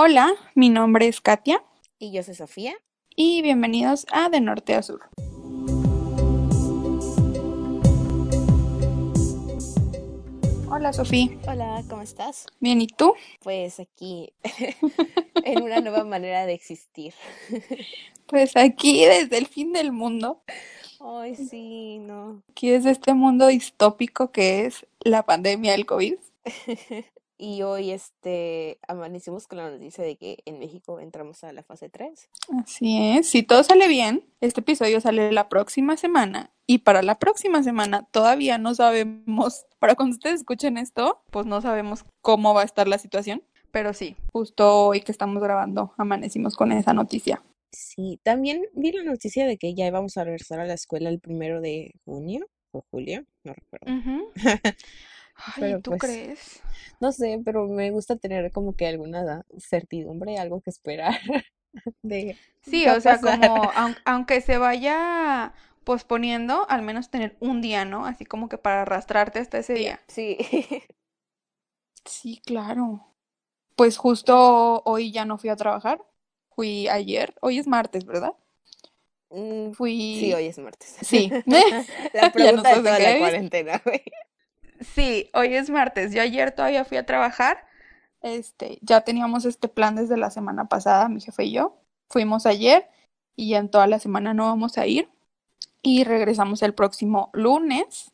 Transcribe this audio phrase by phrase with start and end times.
[0.00, 1.60] Hola, mi nombre es Katia
[1.98, 2.74] Y yo soy Sofía.
[3.16, 5.00] y bienvenidos a De Norte a Sur.
[10.70, 12.46] Hola Sofía, Hola, ¿cómo estás?
[12.60, 13.14] bien, ¿y tú?
[13.42, 14.32] Pues aquí
[15.44, 17.14] en una nueva manera de existir.
[18.26, 20.42] Pues aquí desde el fin del mundo,
[21.00, 22.42] Ay, sí, no.
[22.50, 26.14] aquí desde este mundo distópico que es la pandemia del COVID.
[27.40, 31.88] Y hoy este amanecimos con la noticia de que en México entramos a la fase
[31.88, 32.28] 3.
[32.60, 37.20] Así es, si todo sale bien, este episodio sale la próxima semana y para la
[37.20, 42.62] próxima semana todavía no sabemos, para cuando ustedes escuchen esto, pues no sabemos cómo va
[42.62, 47.40] a estar la situación, pero sí, justo hoy que estamos grabando amanecimos con esa noticia.
[47.70, 51.20] Sí, también vi la noticia de que ya íbamos a regresar a la escuela el
[51.20, 53.94] primero de junio o julio, no recuerdo.
[53.94, 54.32] Ujú.
[55.56, 56.62] Ay, Pero ¿tú pues, crees?
[57.00, 61.18] no sé, pero me gusta tener como que alguna certidumbre, algo que esperar
[62.02, 65.52] de Sí, o sea, como aun- aunque se vaya
[65.84, 68.06] posponiendo, al menos tener un día, ¿no?
[68.06, 70.00] Así como que para arrastrarte hasta ese día.
[70.08, 70.36] Sí.
[72.04, 73.14] Sí, claro.
[73.76, 76.04] Pues justo hoy ya no fui a trabajar.
[76.54, 77.34] Fui ayer.
[77.40, 78.34] Hoy es martes, ¿verdad?
[79.30, 79.72] Mm,
[80.10, 80.34] Sí, Fui.
[80.34, 80.96] hoy es martes.
[81.02, 81.38] Sí.
[82.12, 84.02] La Ya no pregunta de toda la cuarentena, güey.
[84.80, 86.12] Sí, hoy es martes.
[86.12, 87.64] Yo ayer todavía fui a trabajar.
[88.20, 91.76] Este, ya teníamos este plan desde la semana pasada, mi jefe y yo.
[92.08, 92.88] Fuimos ayer
[93.36, 95.08] y ya en toda la semana no vamos a ir.
[95.82, 98.12] Y regresamos el próximo lunes.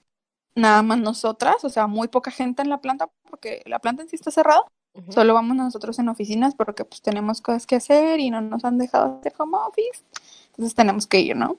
[0.55, 4.09] Nada más nosotras, o sea, muy poca gente en la planta porque la planta en
[4.09, 4.63] sí está cerrada.
[5.09, 8.79] Solo vamos nosotros en oficinas porque pues tenemos cosas que hacer y no nos han
[8.79, 10.05] dejado hacer home office.
[10.51, 11.57] Entonces tenemos que ir, ¿no?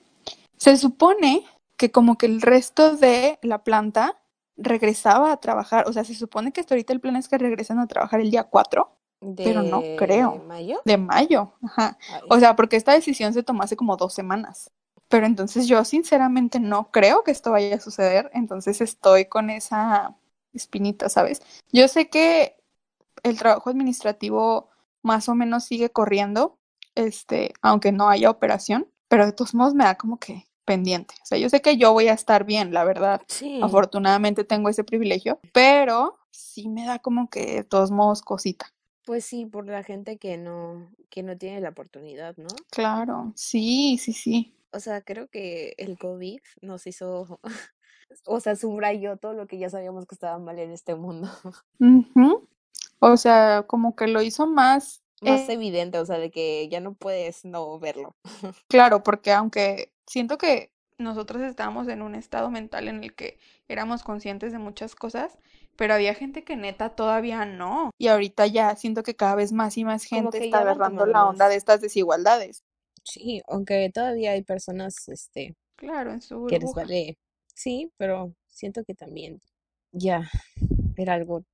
[0.56, 1.44] Se supone
[1.76, 4.16] que como que el resto de la planta
[4.56, 5.88] regresaba a trabajar.
[5.88, 8.30] O sea, se supone que hasta ahorita el plan es que regresen a trabajar el
[8.30, 8.90] día 4,
[9.36, 10.36] pero no ¿De creo.
[10.46, 10.80] mayo?
[10.84, 11.52] De mayo.
[11.62, 11.98] Ajá.
[12.12, 14.70] Ay, O sea, porque esta decisión se tomó hace como dos semanas.
[15.08, 18.30] Pero entonces yo sinceramente no creo que esto vaya a suceder.
[18.34, 20.16] Entonces estoy con esa
[20.52, 21.42] espinita, ¿sabes?
[21.70, 22.56] Yo sé que
[23.22, 24.68] el trabajo administrativo
[25.02, 26.58] más o menos sigue corriendo,
[26.94, 31.14] este, aunque no haya operación, pero de todos modos me da como que pendiente.
[31.22, 33.22] O sea, yo sé que yo voy a estar bien, la verdad.
[33.28, 33.60] sí.
[33.62, 38.66] Afortunadamente tengo ese privilegio, pero sí me da como que de todos modos cosita.
[39.06, 42.48] Pues sí, por la gente que no, que no tiene la oportunidad, ¿no?
[42.70, 44.52] Claro, sí, sí, sí.
[44.72, 47.40] O sea, creo que el COVID nos hizo,
[48.26, 51.30] o sea, subrayó todo lo que ya sabíamos que estaba mal en este mundo.
[51.78, 52.48] Ujú.
[52.98, 56.80] O sea, como que lo hizo más Más eh, evidente, o sea, de que ya
[56.80, 58.16] no puedes no verlo.
[58.68, 64.02] claro, porque aunque siento que nosotros estábamos en un estado mental en el que éramos
[64.02, 65.38] conscientes de muchas cosas,
[65.76, 67.90] pero había gente que neta todavía no.
[67.98, 71.48] Y ahorita ya siento que cada vez más y más gente está agarrando la onda
[71.48, 72.64] de estas desigualdades.
[73.04, 77.18] Sí, aunque todavía hay personas, este, Claro, en su que les vale.
[77.54, 79.40] Sí, pero siento que también
[79.92, 80.28] ya
[80.96, 81.44] era algo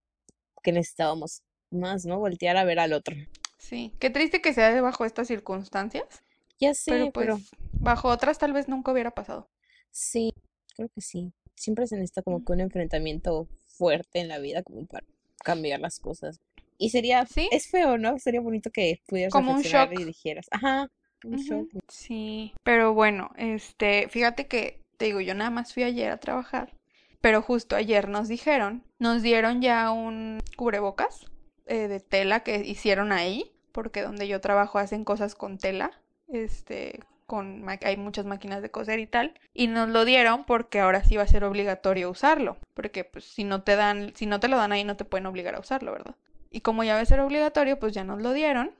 [0.62, 2.18] que necesitábamos más, ¿no?
[2.18, 3.16] Voltear a ver al otro.
[3.58, 6.22] Sí, qué triste que sea bajo estas circunstancias,
[6.58, 7.50] Ya sé, pero pues
[7.82, 9.48] bajo otras tal vez nunca hubiera pasado.
[9.90, 10.32] sí,
[10.76, 11.32] creo que sí.
[11.54, 15.06] Siempre se necesita como que un enfrentamiento fuerte en la vida como para
[15.44, 16.40] cambiar las cosas.
[16.78, 18.18] Y sería, Sí, es feo, ¿no?
[18.18, 20.06] Sería bonito que pudieras como un reflexionar y shock.
[20.06, 20.88] dijeras, ajá,
[21.24, 21.68] un shock.
[21.72, 26.18] Ujú, Sí, pero bueno, este, fíjate que, te digo, yo nada más fui ayer a
[26.18, 26.72] trabajar,
[27.20, 31.26] pero justo ayer nos dijeron, nos dieron ya un cubrebocas
[31.66, 35.92] eh, de tela que hicieron ahí, porque donde yo trabajo hacen cosas con tela,
[36.28, 37.00] este,
[37.38, 41.22] hay muchas máquinas de coser y tal, y nos lo dieron porque ahora sí va
[41.22, 44.72] a ser obligatorio usarlo, porque pues si no te dan, si no te lo dan
[44.72, 46.14] ahí no te pueden obligar a usarlo, ¿verdad?
[46.50, 48.72] Y como ya va a ser obligatorio, pues ya nos lo dieron.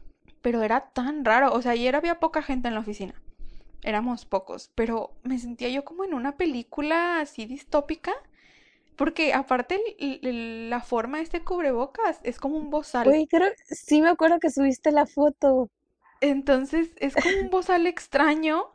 [0.43, 3.15] Pero era tan raro, o sea, ayer había poca gente en la oficina.
[3.83, 8.13] Éramos pocos, pero me sentía yo como en una película así distópica,
[8.97, 9.81] porque aparte
[10.21, 13.09] la forma de este cubrebocas es como un bozal.
[13.31, 15.71] Creo, sí me acuerdo que subiste la foto.
[16.23, 18.71] Entonces es como un bozal extraño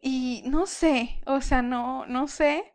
[0.00, 2.72] y no sé, o sea, no, no sé,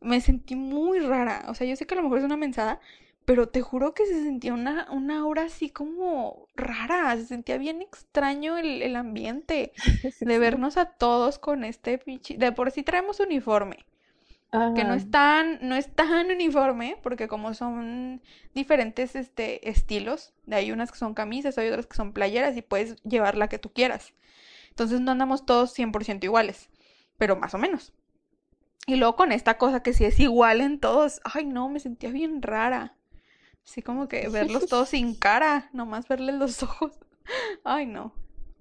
[0.00, 1.46] me sentí muy rara.
[1.48, 2.80] O sea, yo sé que a lo mejor es una mensada,
[3.24, 7.80] pero te juro que se sentía una, una aura así como rara, se sentía bien
[7.82, 9.72] extraño el, el ambiente
[10.20, 12.36] de vernos a todos con este pinche...
[12.36, 13.86] De por sí traemos uniforme,
[14.50, 18.20] que no es tan, no es tan uniforme, porque como son
[18.54, 22.62] diferentes este, estilos, de hay unas que son camisas, hay otras que son playeras y
[22.62, 24.12] puedes llevar la que tú quieras.
[24.70, 26.68] Entonces no andamos todos 100% iguales,
[27.16, 27.92] pero más o menos.
[28.86, 32.10] Y luego con esta cosa que sí es igual en todos, ay no, me sentía
[32.10, 32.96] bien rara.
[33.64, 36.98] Así como que verlos todos sin cara, nomás verles los ojos.
[37.62, 38.12] Ay, no,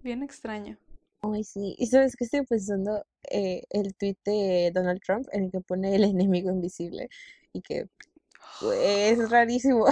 [0.04, 0.78] bien extraño.
[1.22, 1.76] Ay, sí.
[1.78, 3.06] ¿Y sabes qué estoy pensando?
[3.30, 7.10] Eh, el tweet de Donald Trump en el que pone el enemigo invisible
[7.54, 7.88] y que
[8.60, 9.86] pues, es rarísimo.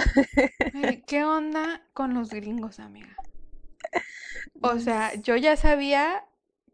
[1.06, 3.14] ¿Qué onda con los gringos, amiga?
[4.60, 6.24] O sea, yo ya sabía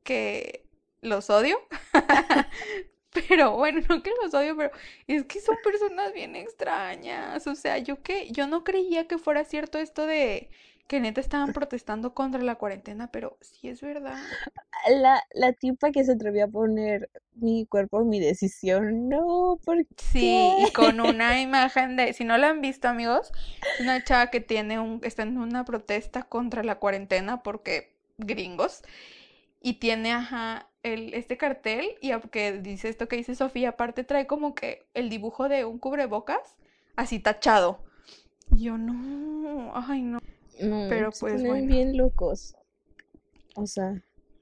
[0.02, 0.64] que
[1.00, 1.58] los odio,
[3.28, 4.70] pero bueno, no que los odio, pero
[5.06, 7.46] es que son personas bien extrañas.
[7.46, 10.50] O sea, yo que yo no creía que fuera cierto esto de
[10.86, 14.18] que neta estaban protestando contra la cuarentena, pero sí es verdad.
[14.88, 20.36] La, la tipa que se atrevió a poner mi cuerpo, mi decisión, no, ¿por Sí,
[20.58, 23.32] y con una imagen de, si no la han visto, amigos,
[23.74, 28.82] es una chava que tiene un, está en una protesta contra la cuarentena porque gringos,
[29.62, 34.26] y tiene, ajá, el, este cartel, y aunque dice esto que dice Sofía, aparte trae
[34.26, 36.56] como que el dibujo de un cubrebocas,
[36.94, 37.82] así tachado.
[38.54, 40.20] Y yo no, ay no.
[40.60, 41.66] No, Pero se pues ponen bueno.
[41.66, 42.56] bien locos.
[43.56, 44.00] O sea,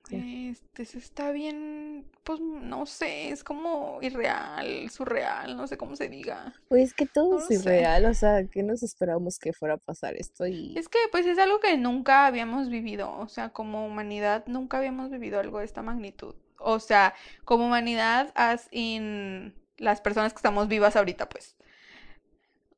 [0.08, 0.26] sí.
[0.50, 6.08] Este, eso está bien, pues no sé, es como irreal, surreal, no sé cómo se
[6.10, 6.54] diga.
[6.66, 7.54] Pues que todo No es sé.
[7.54, 11.26] irreal, o sea, que nos esperábamos que fuera a pasar esto y Es que pues
[11.26, 15.66] es algo que nunca habíamos vivido, o sea, como humanidad nunca habíamos vivido algo de
[15.66, 16.34] esta magnitud.
[16.58, 21.56] O sea, como humanidad, as in las personas que estamos vivas ahorita, pues.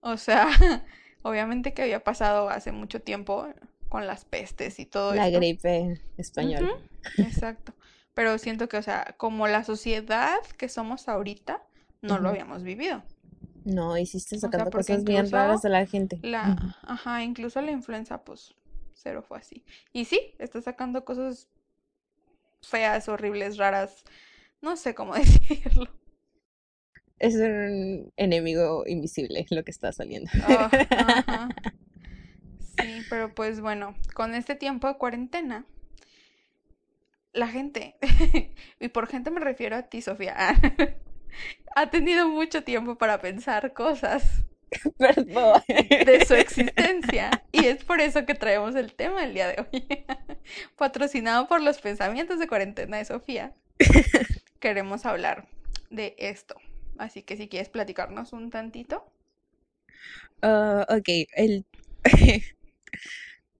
[0.00, 0.48] O sea,
[1.25, 3.49] obviamente que había pasado hace mucho tiempo
[3.88, 5.38] con las pestes y todo la esto.
[5.41, 6.71] gripe española.
[7.19, 7.75] Exacto.
[8.15, 11.62] Pero siento que, o sea, como la sociedad que somos ahorita,
[12.03, 13.03] no lo habíamos vivido.
[13.65, 16.19] No, hiciste O sea, sacando cosas bien raras de la gente.
[16.23, 18.55] La, ajá, incluso la influenza, pues,
[18.93, 19.65] cero fue así.
[19.93, 21.49] Y sí, está sacando cosas
[22.62, 24.05] feas, horribles, raras,
[24.61, 25.88] no sé cómo decirlo.
[27.25, 30.31] Es un enemigo invisible lo que está saliendo.
[30.47, 31.49] Ajá.
[32.76, 35.65] Sí, pero pues bueno, con este tiempo de cuarentena,
[37.32, 37.94] la gente,
[38.81, 40.35] y por gente me refiero a ti, Sofía,
[41.76, 44.44] ha tenido mucho tiempo para pensar cosas
[44.99, 45.62] Perdón.
[45.69, 47.44] de su existencia.
[47.53, 49.87] Y es por eso que traemos el tema el día de hoy.
[50.76, 53.55] Patrocinado por los pensamientos de cuarentena de Sofía.
[54.59, 55.47] Queremos hablar
[55.91, 56.56] de esto.
[56.99, 59.05] Así que si quieres platicarnos un tantito.
[60.43, 61.64] Ah, ok, el,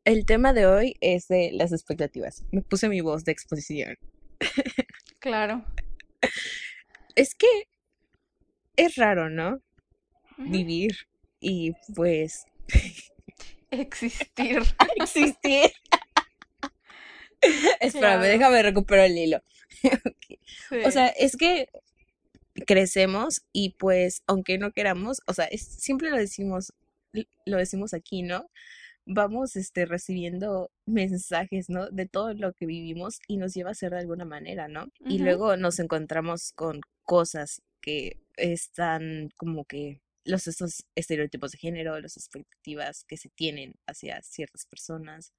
[0.05, 2.45] el tema de hoy es de las expectativas.
[2.53, 3.97] Me puse mi voz de exposición.
[5.21, 5.65] Claro.
[7.15, 7.47] Es que
[8.77, 9.63] es raro, ¿no?
[10.37, 10.93] Vivir
[11.41, 12.45] y pues
[13.71, 14.63] Existir.
[14.97, 15.73] existir.
[17.81, 18.23] Espérame, Claro.
[18.23, 19.39] déjame recuperar el hilo.
[20.85, 20.93] O Sí.
[20.93, 21.71] sea, es que
[22.67, 26.73] crecemos y pues aunque no queramos, o sea, es- siempre lo decimos,
[27.47, 28.51] lo decimos aquí, ¿no?
[29.07, 31.91] Vamos este recibiendo mensajes, ¿no?
[31.91, 34.87] De todo lo que vivimos y nos lleva a ser de alguna manera, ¿no?
[35.09, 42.01] Y luego nos encontramos con cosas que están como que los estos estereotipos de género,
[42.01, 45.33] las expectativas que se tienen hacia ciertas personas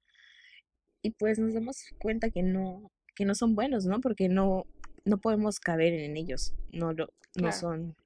[1.02, 4.00] y pues nos damos cuenta que no que no son buenos, ¿no?
[4.02, 4.66] Porque no
[5.06, 7.52] no podemos caber en ellos, no lo no Claro.
[7.52, 7.96] son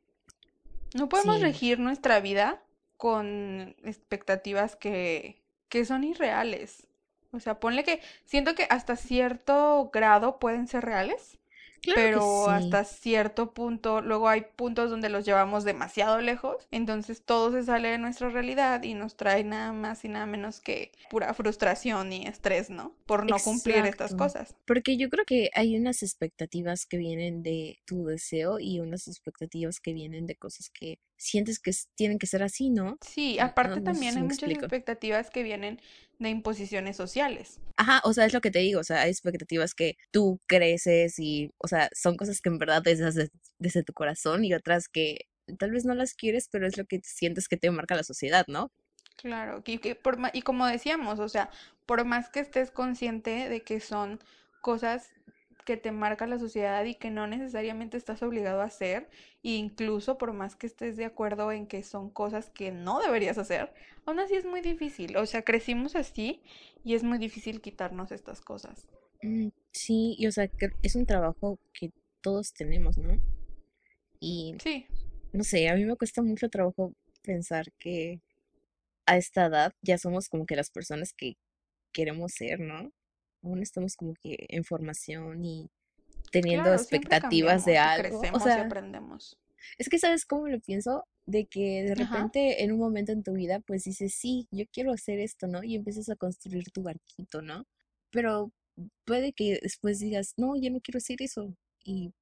[0.95, 2.63] No podemos sí, regir nuestra vida
[2.97, 6.87] con expectativas que, que son irreales.
[7.33, 11.40] O sea, ponle que siento que hasta cierto grado pueden ser reales,
[11.81, 12.53] claro pero sí.
[12.53, 17.89] hasta cierto punto, luego hay puntos donde los llevamos demasiado lejos, entonces todo se sale
[17.89, 22.27] de nuestra realidad y nos trae nada más y nada menos que pura frustración y
[22.27, 22.95] estrés, ¿no?
[23.07, 24.55] Por no cumplir estas cosas.
[24.67, 29.81] Porque yo creo que hay unas expectativas que vienen de tu deseo y unas expectativas
[29.81, 32.99] que vienen de cosas que sientes que tienen que ser así, ¿no?
[33.01, 34.67] Sí, No, aparte no también hay muchas explico.
[34.67, 35.81] expectativas que vienen
[36.19, 37.61] de imposiciones sociales.
[37.77, 41.19] Ajá, o sea, es lo que te digo, o sea, hay expectativas que tú creces
[41.19, 44.89] y, o sea, son cosas que en verdad deseas de- desde tu corazón y otras
[44.89, 45.27] que
[45.59, 48.45] tal vez no las quieres, pero es lo que sientes que te marca la sociedad,
[48.49, 48.71] ¿no?
[49.17, 51.51] Claro, y, que por y como decíamos, o sea,
[51.87, 54.19] por más que estés consciente de que son
[54.63, 55.13] cosas
[55.71, 59.09] que te marca la sociedad y que no necesariamente estás obligado a hacer,
[59.45, 63.39] e incluso por más que estés de acuerdo en que son cosas que no deberías
[63.39, 63.73] hacer,
[64.05, 65.17] aún así es muy difícil.
[65.17, 66.43] O sea, crecimos así
[66.83, 68.89] y es muy difícil quitarnos estas cosas.
[69.23, 73.17] Mm, sí, y o sea, que es un trabajo que todos tenemos, ¿no?
[74.19, 74.87] Y Sí,
[75.33, 78.21] no sé, a mí me cuesta mucho trabajo pensar que
[79.07, 81.37] a esta edad ya somos como que las personas que
[81.93, 82.91] queremos ser, ¿no?
[83.43, 85.71] Aún estamos como que en formación y
[86.31, 88.19] teniendo claro, expectativas de y algo.
[88.19, 89.37] O crecemos y sea, aprendemos.
[89.79, 91.05] es que ¿sabes cómo lo pienso?
[91.31, 92.05] de que de Ajá.
[92.05, 95.63] repente en un momento en tu vida pues dices, sí, yo quiero hacer esto, ¿no?
[95.63, 97.67] Y empiezas a construir tu barquito, ¿no?
[98.11, 98.53] Pero
[99.05, 101.55] puede que después digas, no, yo no quiero hacer eso
[101.85, 102.13] y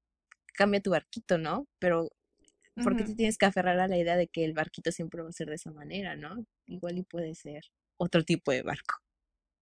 [0.54, 1.66] cambia tu barquito, ¿no?
[1.78, 2.10] Pero
[2.82, 5.28] ¿por qué te tienes que aferrar a la idea de que el barquito siempre va
[5.30, 6.44] a ser de esa manera, ¿no?
[6.66, 7.64] Igual y puede ser
[7.96, 8.96] otro tipo de barco.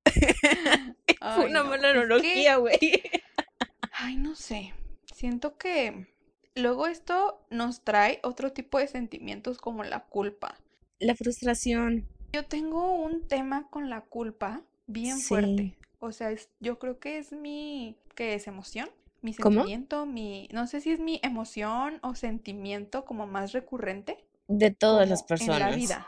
[1.21, 1.71] Fue una no.
[1.71, 2.79] mala analogía, güey.
[3.93, 4.75] ay, no sé.
[5.15, 6.09] Siento que
[6.55, 10.61] luego esto nos trae otro tipo de sentimientos como la culpa.
[10.99, 15.23] La frustración, Yo tengo un tema con la culpa bien sí.
[15.23, 15.79] fuerte.
[15.99, 18.91] O sea, es, yo creo que es mi, ¿qué es emoción?
[19.23, 19.63] Mi ¿Cómo?
[19.63, 25.09] sentimiento, mi, no sé si es mi emoción o sentimiento como más recurrente De todas
[25.09, 25.77] las como en la personas.
[25.77, 26.07] vida.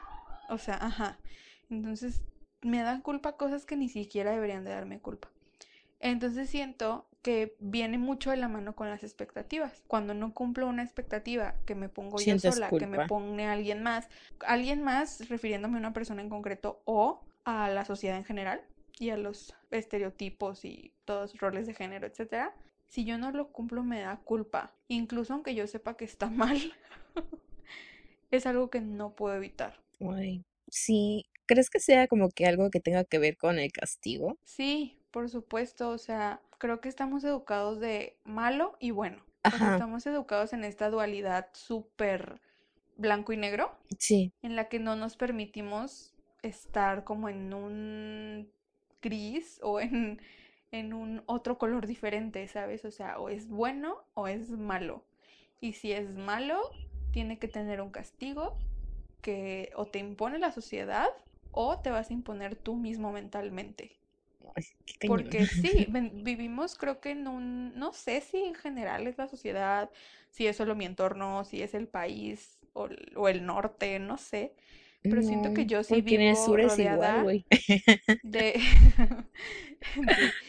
[0.48, 1.18] O sea, ajá.
[1.70, 2.22] Entonces,
[2.62, 5.28] me dan culpa cosas que ni siquiera deberían de darme culpa.
[6.00, 9.82] Entonces siento que viene mucho de la mano con las expectativas.
[9.88, 14.08] Cuando no cumplo una expectativa que me pongo yo sola, que me pone alguien más,
[14.46, 18.62] alguien más refiriéndome a una persona en concreto o a la sociedad en general
[18.98, 22.54] y a los estereotipos y todos los roles de género, etcétera.
[22.88, 26.72] Si yo no lo cumplo me da culpa, incluso aunque yo sepa que está mal,
[28.30, 29.80] es algo que no puedo evitar.
[30.70, 31.26] Sí.
[31.48, 34.36] ¿Crees que sea como que algo que tenga que ver con el castigo?
[34.44, 39.24] Sí, por supuesto, o sea, creo que estamos educados de malo y bueno.
[39.44, 42.42] O sea, estamos educados en esta dualidad súper
[42.96, 44.30] blanco y negro, sí.
[44.42, 46.12] en la que no nos permitimos
[46.42, 48.52] estar como en un
[49.00, 50.20] gris o en,
[50.70, 52.84] en un otro color diferente, ¿sabes?
[52.84, 55.02] O sea, o es bueno o es malo.
[55.62, 56.60] Y si es malo,
[57.10, 58.58] tiene que tener un castigo
[59.22, 61.08] que o te impone la sociedad
[61.52, 63.96] o te vas a imponer tú mismo mentalmente.
[64.54, 64.64] Ay.
[65.04, 69.90] Porque sí, vivimos creo que en un, no sé si en general es la sociedad,
[70.30, 74.18] si es solo mi entorno, si es el país o, el o el norte, no
[74.18, 74.54] sé,
[75.08, 77.26] pero siento que No, yo sí porque en el vivo sur es rodeada
[78.22, 78.60] de...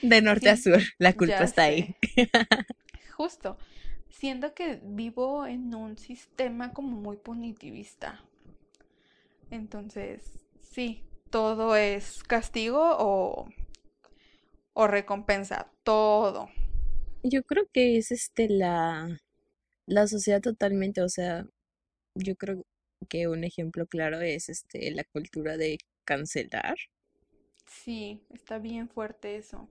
[0.01, 1.95] De norte a sur, la culpa está ahí.
[3.15, 3.57] justo.
[4.09, 8.21] Siento que vivo en un sistema como muy punitivista.
[9.51, 10.21] Entonces,
[10.69, 13.49] sí, todo es castigo o,
[14.73, 16.49] o recompensa, todo.
[17.23, 19.19] Yo creo que es este la,
[19.85, 21.45] la sociedad totalmente, o sea,
[22.15, 22.65] yo creo
[23.09, 26.75] que un ejemplo claro es este la cultura de cancelar.
[27.65, 29.69] Sí, está bien fuerte eso.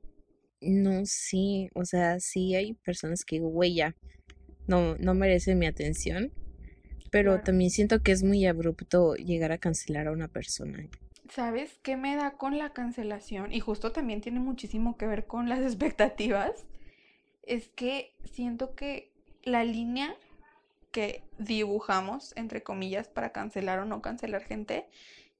[0.60, 3.94] No, sí, o sea, sí hay personas que güey, ya,
[4.66, 6.32] no, no merecen mi atención,
[7.10, 10.88] pero también siento que es muy abrupto llegar a cancelar a una persona.
[11.30, 13.52] ¿Sabes qué me da con la cancelación?
[13.52, 16.64] Y justo también tiene muchísimo que ver con las expectativas.
[17.42, 19.12] Es que siento que
[19.44, 20.16] la línea
[20.92, 24.86] que dibujamos, entre comillas, para cancelar o no cancelar gente,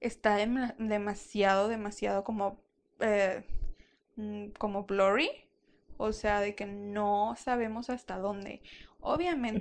[0.01, 2.61] está dem- demasiado, demasiado como,
[3.01, 3.45] eh,
[4.17, 5.31] mm, como blurry.
[5.97, 8.63] O sea, de que no sabemos hasta dónde.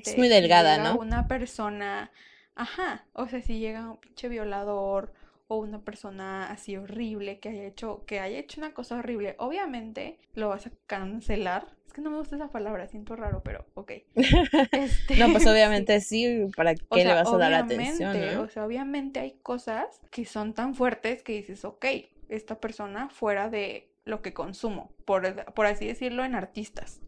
[0.02, 1.00] Es muy Obviamente, si delgada, llega ¿no?
[1.00, 2.12] una persona,
[2.56, 5.14] ajá, o sea, si llega un pinche violador
[5.48, 10.20] o una persona así horrible que haya hecho, que haya hecho una cosa horrible, obviamente
[10.34, 11.68] lo vas a cancelar.
[11.86, 13.92] Es que no me gusta esa palabra, siento raro, pero ok.
[15.16, 18.38] No, pues Este, obviamente sí, ¿para O qué le sea, vas a dar atención, obviamente,
[18.38, 21.86] o sea, obviamente hay cosas que son tan fuertes que dices, ok,
[22.30, 27.02] esta persona fuera de lo que consumo, por, por así decirlo, en artistas,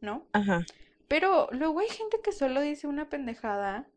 [0.00, 0.24] ¿no?
[0.32, 0.64] Ajá,
[1.08, 3.88] Pero luego hay gente que solo dice una pendejada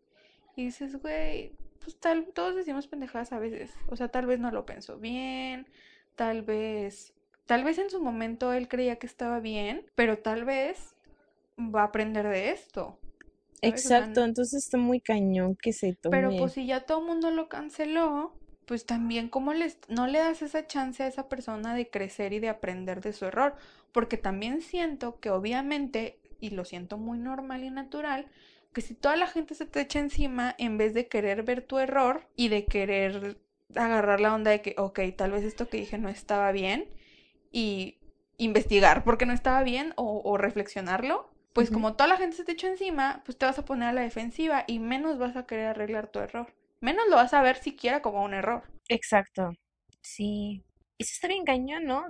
[0.55, 1.53] y dices, güey,
[1.83, 3.73] pues tal, todos decimos pendejadas a veces.
[3.87, 5.67] O sea, tal vez no lo pensó bien,
[6.15, 7.13] tal vez,
[7.45, 10.95] tal vez en su momento él creía que estaba bien, pero tal vez
[11.59, 12.99] va a aprender de esto,
[13.53, 13.85] ¿sabes?
[13.87, 16.53] O sea, exacto, entonces está muy cañón que se pero pues tome.
[16.53, 18.33] si ya todo el mundo lo canceló,
[18.65, 22.39] pues también cómo les, no le das esa chance a esa persona de crecer y
[22.39, 23.55] de aprender de su error,
[23.91, 28.27] porque también siento que obviamente, y lo siento muy normal y natural,
[28.73, 31.77] que si toda la gente se te echa encima, en vez de querer ver tu
[31.79, 33.37] error y de querer
[33.75, 36.89] agarrar la onda de que, ok, tal vez esto que dije no estaba bien,
[37.51, 37.97] y
[38.37, 42.45] investigar por qué no estaba bien o, o reflexionarlo, pues como toda la gente se
[42.45, 45.45] te echó encima, pues te vas a poner a la defensiva y menos vas a
[45.45, 46.53] querer arreglar tu error.
[46.79, 48.63] Menos lo vas a ver siquiera como un error.
[48.87, 49.51] Exacto,
[50.01, 50.63] sí.
[50.97, 52.05] Eso está bien cañón, ¿no?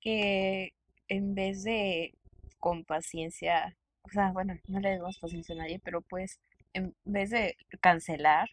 [0.00, 0.72] Que
[1.08, 2.14] en vez de
[2.60, 6.40] con paciencia, o sea, bueno, no le demos paciencia a nadie, pero pues
[6.74, 8.48] en vez de cancelar,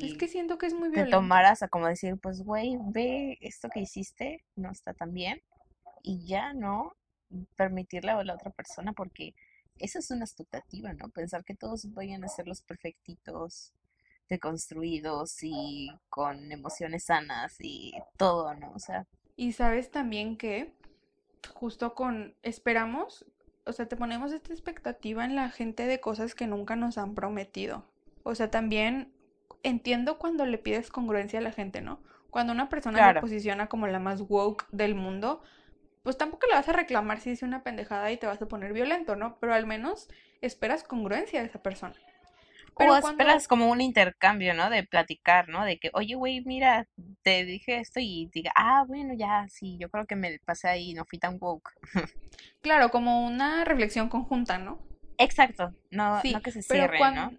[0.00, 1.18] Es si que siento que es muy te violento.
[1.18, 5.42] tomaras a como decir, pues güey, ve esto que hiciste, no está tan bien,
[6.02, 6.94] y ya, ¿no?
[7.56, 9.34] Permitirle a la otra persona, porque
[9.78, 11.10] esa es una expectativa, ¿no?
[11.10, 13.72] Pensar que todos vayan a ser los perfectitos
[14.28, 18.72] deconstruidos y con emociones sanas y todo, ¿no?
[18.72, 19.06] O sea,
[19.36, 20.74] Y sabes también que
[21.54, 23.26] justo con esperamos,
[23.64, 27.14] o sea, te ponemos esta expectativa en la gente de cosas que nunca nos han
[27.14, 27.84] prometido.
[28.22, 29.12] O sea, también
[29.62, 32.00] entiendo cuando le pides congruencia a la gente, ¿no?
[32.30, 35.42] Cuando una persona se posiciona como la más woke del mundo,
[36.02, 38.72] pues tampoco le vas a reclamar si dice una pendejada y te vas a poner
[38.72, 39.38] violento, ¿no?
[39.40, 40.08] Pero al menos
[40.40, 41.94] esperas congruencia de esa persona.
[42.78, 44.70] O Pero esperas cuando, como un intercambio, ¿no?
[44.70, 45.64] De platicar, ¿no?
[45.64, 46.86] De que, oye, güey, mira,
[47.22, 50.94] te dije esto y diga, ah, bueno, ya, sí, yo creo que me pasé ahí,
[50.94, 51.72] no fui tan woke.
[52.62, 54.78] claro, como una reflexión conjunta, ¿no?
[55.18, 57.32] Exacto, no, no que se pero cierren, ¿no?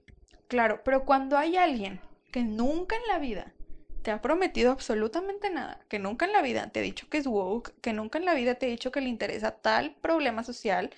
[0.50, 2.02] claro, pero cuando hay alguien
[2.34, 3.54] que nunca en la vida
[4.02, 7.28] te ha prometido absolutamente nada, que nunca en la vida te ha dicho que es
[7.28, 10.90] woke, que nunca en la vida te ha dicho que le interesa tal problema social,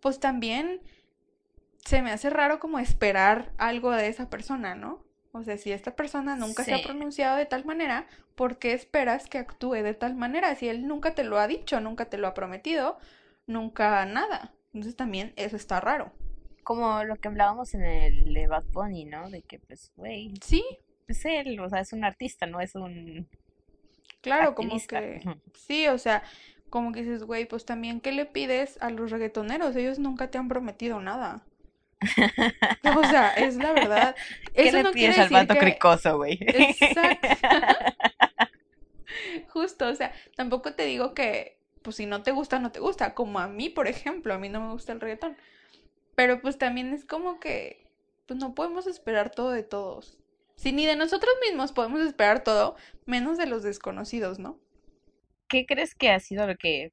[0.00, 0.80] pues también
[1.84, 5.04] se me hace raro como esperar algo de esa persona, ¿no?
[5.32, 9.26] O sea, si esta persona nunca se ha pronunciado de tal manera, ¿por qué esperas
[9.28, 10.54] que actúe de tal manera?
[10.56, 12.98] Si él nunca te lo ha dicho, nunca te lo ha prometido,
[13.46, 14.52] nunca nada.
[14.74, 16.12] Entonces también eso está raro.
[16.64, 19.30] como lo que hablábamos en el de Bad Bunny, ¿no?
[19.30, 20.64] De que, pues, güey, Sí,
[21.08, 23.28] es él, o sea, es un artista, no es un
[24.20, 25.20] Claro, como que
[25.54, 26.22] sí, o sea,
[26.70, 29.74] como que dices, güey, pues también, ¿qué le pides a los reggaetoneros?
[29.76, 31.44] Ellos nunca te han prometido nada.
[32.96, 34.16] O sea, es la verdad.
[34.54, 35.60] ¿Qué Eso le no pides al vato que...
[35.60, 36.38] cricoso, güey?
[36.40, 37.28] Exacto,
[39.48, 43.14] justo, o sea, tampoco te digo que, pues si no te gusta, no te gusta,
[43.14, 45.36] como a mí, por ejemplo, a mí no me gusta el reggaetón.
[46.14, 47.86] Pero pues también es como que,
[48.26, 50.18] pues no podemos esperar todo de todos.
[50.56, 54.60] Si ni de nosotros mismos podemos esperar todo, menos de los desconocidos, ¿no?
[55.48, 56.92] ¿Qué crees que ha sido lo que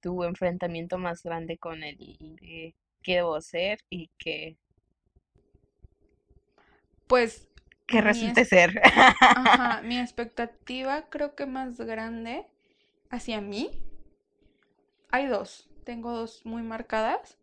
[0.00, 4.58] tu enfrentamiento más grande con el qué debo ser y qué,
[7.06, 7.48] Pues
[7.90, 8.80] mi, resulte es- ser?
[9.34, 12.46] ajá, mi expectativa creo que más grande
[13.10, 13.70] hacia mí,
[15.10, 15.68] hay dos.
[15.84, 17.38] Tengo dos muy marcadas.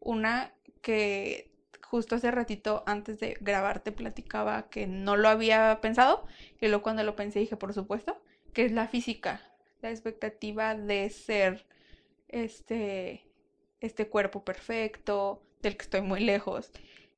[0.00, 1.50] Una que
[1.88, 6.26] justo hace ratito antes de grabar te platicaba que no lo había pensado
[6.60, 8.20] y luego cuando lo pensé dije, por supuesto,
[8.54, 9.40] que es la física,
[9.82, 11.66] la expectativa de ser
[12.28, 13.26] este
[13.82, 16.72] este cuerpo perfecto, del que estoy muy lejos,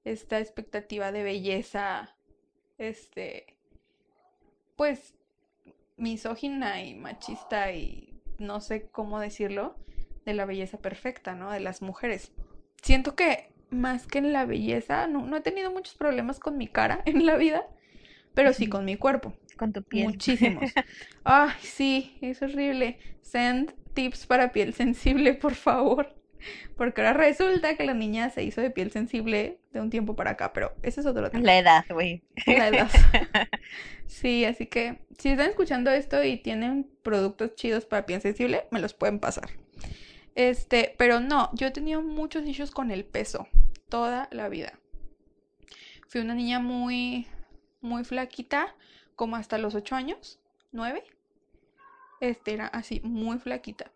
[0.05, 2.17] esta expectativa de belleza,
[2.79, 3.57] este,
[4.77, 5.15] pues
[5.97, 9.77] misógina y machista y no sé cómo decirlo,
[10.25, 11.51] de la belleza perfecta, ¿no?
[11.51, 12.33] De las mujeres.
[12.83, 16.67] Siento que más que en la belleza, no, no he tenido muchos problemas con mi
[16.67, 17.67] cara en la vida,
[18.35, 19.35] pero sí con mi cuerpo.
[19.57, 20.07] Con tu piel.
[20.07, 20.73] Muchísimos.
[21.25, 22.99] Ay, sí, es horrible.
[23.23, 26.13] Send tips para piel sensible, por favor.
[26.77, 30.33] Porque ahora resulta que la niña se hizo de piel sensible de un tiempo para
[30.33, 31.45] acá, pero ese es otro tema.
[31.45, 32.23] La edad, güey.
[32.47, 32.91] La edad.
[34.07, 38.79] Sí, así que si están escuchando esto y tienen productos chidos para piel sensible, me
[38.79, 39.49] los pueden pasar.
[40.35, 43.49] Este, pero no, yo he tenido muchos issues con el peso
[43.89, 44.79] toda la vida.
[46.09, 47.27] Fui una niña muy,
[47.81, 48.75] muy flaquita,
[49.17, 50.41] como hasta los 8 años,
[50.73, 51.05] 9.
[52.21, 53.91] Este era así, muy flaquita.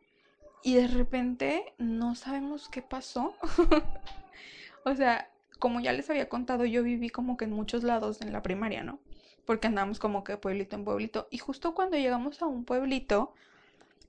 [0.68, 3.34] Y de repente no sabemos qué pasó.
[4.84, 8.32] O sea, como ya les había contado, yo viví como que en muchos lados en
[8.32, 9.00] la primaria, ¿no?
[9.46, 11.26] Porque andamos como que pueblito en pueblito.
[11.30, 13.32] Y justo cuando llegamos a un pueblito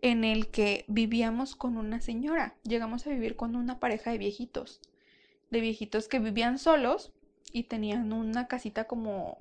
[0.02, 4.82] en el que vivíamos con una señora, llegamos a vivir con una pareja de viejitos,
[5.52, 7.14] de viejitos que vivían solos
[7.54, 9.38] y tenían una casita como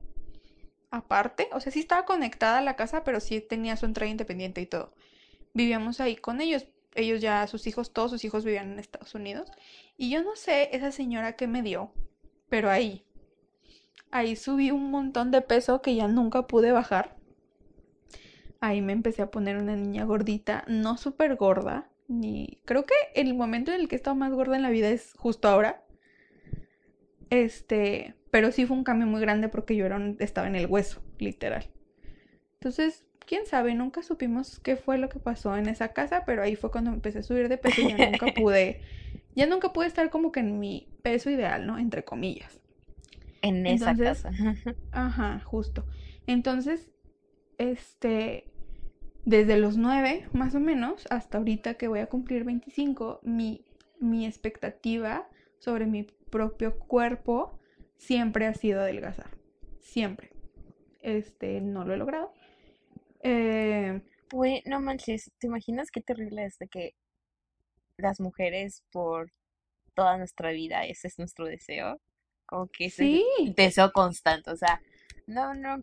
[0.92, 1.48] aparte.
[1.52, 4.66] O sea, sí estaba conectada a la casa, pero sí tenía su entrada independiente y
[4.66, 4.92] todo.
[5.52, 6.66] Vivíamos ahí con ellos.
[6.94, 9.50] Ellos ya, sus hijos, todos sus hijos vivían en Estados Unidos.
[9.96, 11.92] Y yo no sé esa señora que me dio,
[12.48, 13.04] pero ahí,
[14.10, 17.16] ahí subí un montón de peso que ya nunca pude bajar.
[18.60, 22.60] Ahí me empecé a poner una niña gordita, no súper gorda, ni...
[22.64, 25.12] Creo que el momento en el que he estado más gorda en la vida es
[25.16, 25.84] justo ahora.
[27.30, 30.66] Este, pero sí fue un cambio muy grande porque yo era un- estaba en el
[30.66, 31.70] hueso, literal.
[32.54, 36.56] Entonces, quién sabe, nunca supimos qué fue lo que pasó en esa casa, pero ahí
[36.56, 38.80] fue cuando empecé a subir de peso y ya nunca pude,
[39.36, 41.78] ya nunca pude estar como que en mi peso ideal, ¿no?
[41.78, 42.60] Entre comillas.
[43.42, 44.32] En esa Entonces, casa.
[44.92, 45.86] ajá, justo.
[46.26, 46.90] Entonces,
[47.58, 48.50] este,
[49.24, 53.64] desde los 9 más o menos, hasta ahorita que voy a cumplir 25, mi,
[54.00, 57.58] mi expectativa sobre mi propio cuerpo
[57.96, 59.30] siempre ha sido adelgazar.
[59.80, 60.30] Siempre.
[61.00, 62.32] Este, no lo he logrado.
[63.22, 64.00] Eh,
[64.30, 66.94] Güey, no manches, ¿te imaginas qué terrible es de que
[67.98, 69.32] las mujeres por
[69.94, 72.00] toda nuestra vida, ese es nuestro deseo?
[72.46, 73.24] como que es Sí,
[73.56, 74.80] deseo constante, o sea,
[75.26, 75.82] no, no,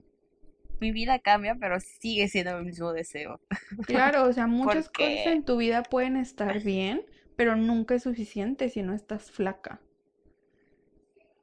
[0.80, 3.39] mi vida cambia, pero sigue siendo el mismo deseo.
[3.86, 8.69] claro, o sea, muchas cosas en tu vida pueden estar bien, pero nunca es suficiente
[8.69, 9.80] si no estás flaca.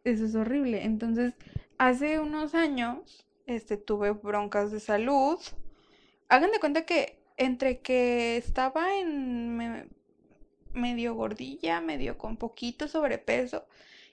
[0.05, 0.85] Eso es horrible.
[0.85, 1.35] Entonces,
[1.79, 5.39] hace unos años, este, tuve broncas de salud.
[6.33, 7.01] Hagan de cuenta que
[7.37, 9.87] entre que estaba en me-
[10.73, 13.67] medio gordilla, medio con poquito sobrepeso,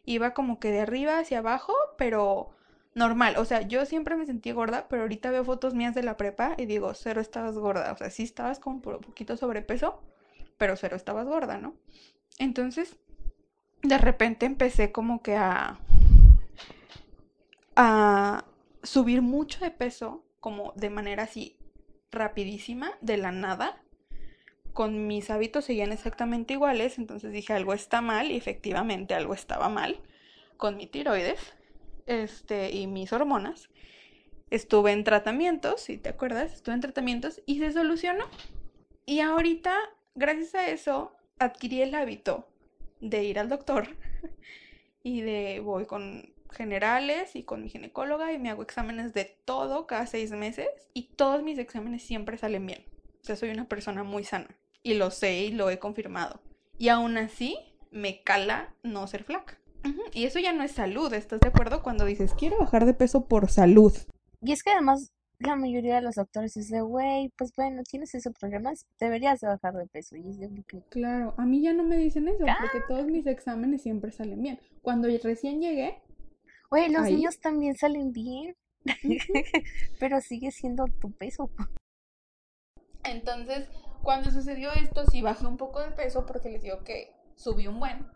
[0.06, 2.50] iba como que de arriba hacia abajo, pero
[2.96, 3.36] normal.
[3.38, 6.56] O sea, yo siempre me sentí gorda, pero ahorita veo fotos mías de la prepa
[6.58, 7.92] y digo, cero estabas gorda.
[7.94, 10.02] O sea, sí estabas con po- poquito sobrepeso,
[10.58, 11.76] pero cero estabas gorda, ¿no?
[12.40, 12.98] Entonces,
[13.84, 15.80] de repente empecé como que a,
[17.76, 18.46] a
[18.84, 21.56] subir mucho de peso, como de manera así
[22.12, 23.82] rapidísima, de la nada.
[24.74, 29.68] Con mis hábitos seguían exactamente iguales, entonces dije algo está mal y efectivamente algo estaba
[29.70, 30.00] mal
[30.58, 31.40] con mi tiroides,
[32.06, 33.70] este, y mis hormonas.
[34.50, 38.26] Estuve en tratamientos, si te acuerdas, estuve en tratamientos y se solucionó.
[39.06, 39.76] Y ahorita,
[40.16, 42.48] gracias a eso, adquirí el hábito
[43.00, 43.88] de ir al doctor
[45.04, 49.88] y de voy con generales y con mi ginecóloga y me hago exámenes de todo
[49.88, 52.86] cada seis meses y todos mis exámenes siempre salen bien.
[53.22, 54.48] O sea, soy una persona muy sana
[54.84, 56.42] y lo sé y lo he confirmado.
[56.78, 57.58] Y aún así
[57.92, 59.58] me cala no ser flaca.
[60.14, 61.84] Y eso ya no es salud, ¿estás de acuerdo?
[61.84, 63.94] Cuando dices, quiero bajar de peso por salud.
[64.42, 68.34] y es que además la mayoría de los doctores dicen, güey, pues bueno, tienes esos
[68.38, 70.18] problemas, deberías de bajar de peso.
[70.18, 72.58] Y es de que, Claro, a mí ya no me dicen eso "Ah".
[72.60, 74.60] porque todos mis exámenes siempre salen bien.
[74.82, 76.02] Cuando recién llegué,
[76.70, 78.56] Güey, los niños también salen bien,
[80.00, 81.50] pero sigue siendo tu peso.
[83.04, 83.68] Entonces,
[84.04, 87.80] cuando sucedió esto, sí bajé un poco de peso porque les digo que subí un
[87.80, 88.08] buen.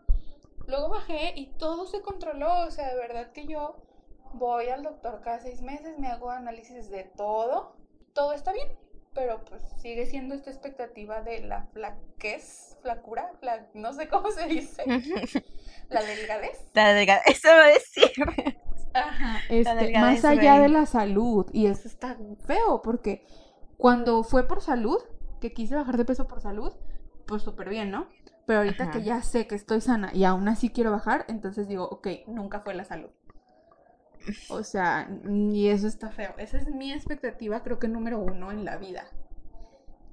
[0.66, 2.66] Luego bajé y todo se controló.
[2.66, 3.76] O sea, de verdad que yo
[4.34, 7.76] voy al doctor cada seis meses, me hago análisis de todo.
[8.12, 8.68] Todo está bien,
[9.14, 14.46] pero pues sigue siendo esta expectativa de la flaquez, flacura, fla- no sé cómo se
[14.46, 14.82] dice,
[15.90, 16.58] la delgadez.
[16.74, 18.10] La delgada, eso va a decir.
[18.92, 21.46] Ajá, este, delgadez, más allá de la salud.
[21.52, 23.24] Y eso está feo porque
[23.78, 24.98] cuando fue por salud,
[25.40, 26.72] que quise bajar de peso por salud,
[27.26, 28.06] pues súper bien, ¿no?
[28.46, 31.84] Pero ahorita que ya sé que estoy sana y aún así quiero bajar, entonces digo,
[31.88, 33.10] ok, nunca fue la salud.
[34.48, 36.34] O sea, y eso está feo.
[36.38, 39.06] Esa es mi expectativa, creo que número uno en la vida.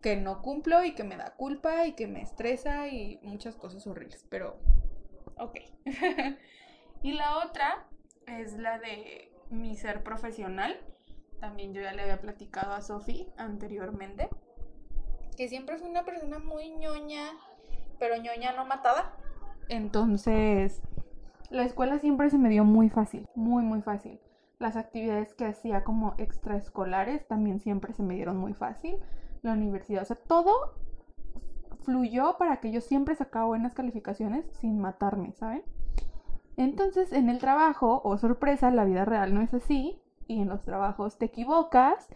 [0.02, 3.86] Que no cumplo y que me da culpa y que me estresa y muchas cosas
[3.88, 4.26] horribles.
[4.30, 4.60] Pero,
[5.38, 5.60] ok.
[7.02, 7.88] y la otra
[8.28, 10.80] es la de mi ser profesional.
[11.40, 14.30] También yo ya le había platicado a Sofi anteriormente.
[15.38, 17.32] Que siempre fui una persona muy ñoña,
[18.00, 19.16] pero ñoña no matada.
[19.70, 20.82] Entonces,
[21.52, 24.20] la escuela siempre se me dio muy fácil, muy, muy fácil.
[24.58, 28.98] Las actividades que hacía como extraescolares también siempre se me dieron muy fácil.
[29.42, 30.76] La universidad, o sea, todo
[31.84, 35.64] fluyó para que yo siempre sacaba buenas calificaciones sin matarme, ¿saben?
[36.58, 40.00] Entonces, en el trabajo, o sorpresa, la vida real no es así.
[40.28, 42.08] Y en los trabajos te equivocas.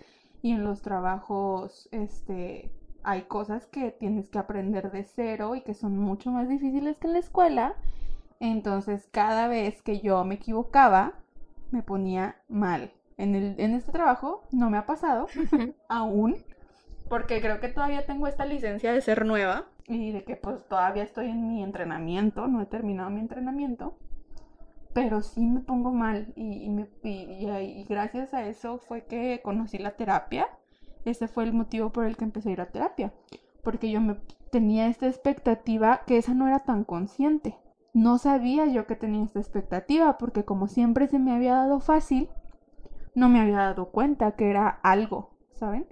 [0.41, 2.71] Y en los trabajos, este,
[3.04, 7.08] hay cosas que tienes que aprender de cero y que son mucho más difíciles que
[7.08, 7.76] en la escuela.
[8.39, 11.13] Entonces, cada vez que yo me equivocaba,
[11.71, 12.91] me ponía mal.
[13.17, 15.28] En el, en este trabajo no me ha pasado
[15.89, 16.38] aún,
[17.10, 21.04] porque creo que todavía tengo esta licencia de ser nueva y de que pues todavía
[21.04, 23.98] estoy en mi entrenamiento, no he terminado mi entrenamiento,
[24.93, 27.10] pero sí me pongo mal y, y me- y-
[27.45, 30.48] y- y gracias a eso fue que conocí la terapia.
[31.06, 33.13] Ese fue el motivo por el que empecé a ir a terapia,
[33.63, 34.15] porque yo me
[34.52, 37.56] tenía esta expectativa que esa no era tan consciente.
[37.95, 42.27] No sabía yo que tenía esta expectativa porque como siempre se me había dado fácil,
[43.15, 45.88] no me había dado cuenta que era algo, ¿saben?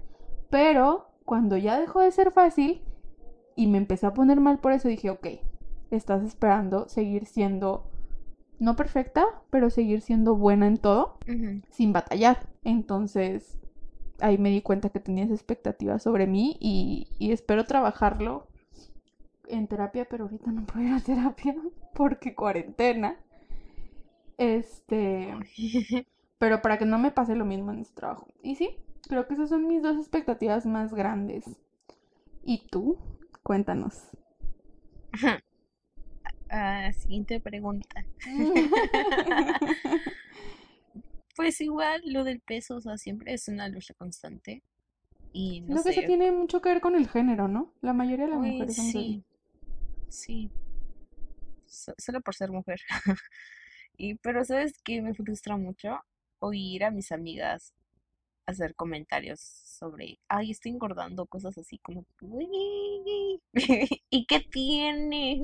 [0.50, 2.82] Pero cuando ya dejó de ser fácil
[3.56, 5.28] y me empecé a poner mal por eso, dije, ok,
[5.90, 7.90] estás esperando seguir siendo,
[8.58, 11.16] no perfecta, pero seguir siendo buena en todo
[11.70, 12.50] sin batallar.
[12.64, 13.58] Entonces
[14.20, 18.46] ahí me di cuenta que tenías expectativas sobre mí y, y espero trabajarlo
[19.48, 21.54] en terapia, pero ahorita no puedo ir a terapia
[21.94, 23.16] porque cuarentena.
[24.36, 25.34] Este,
[26.38, 28.28] pero para que no me pase lo mismo en este trabajo.
[28.42, 28.76] Y sí,
[29.08, 31.44] creo que esas son mis dos expectativas más grandes.
[32.42, 32.98] ¿Y tú?
[33.42, 34.08] Cuéntanos.
[36.56, 38.04] Ah, siguiente pregunta.
[41.36, 44.62] Pues igual lo del peso, o sea, siempre es una lucha constante.
[45.32, 47.72] Y no Creo que eso sé, tiene mucho que ver con el género, ¿no?
[47.80, 49.24] La mayoría de las uy, mujeres son sí,
[50.08, 50.50] sí,
[51.66, 52.80] so- solo por ser mujer.
[53.98, 56.00] Y, pero ¿sabes qué me frustra mucho?
[56.40, 57.74] Oír a mis amigas
[58.46, 63.40] hacer comentarios sobre, ay, estoy engordando, cosas así como, "Uy,
[64.10, 65.42] ¿y qué tiene?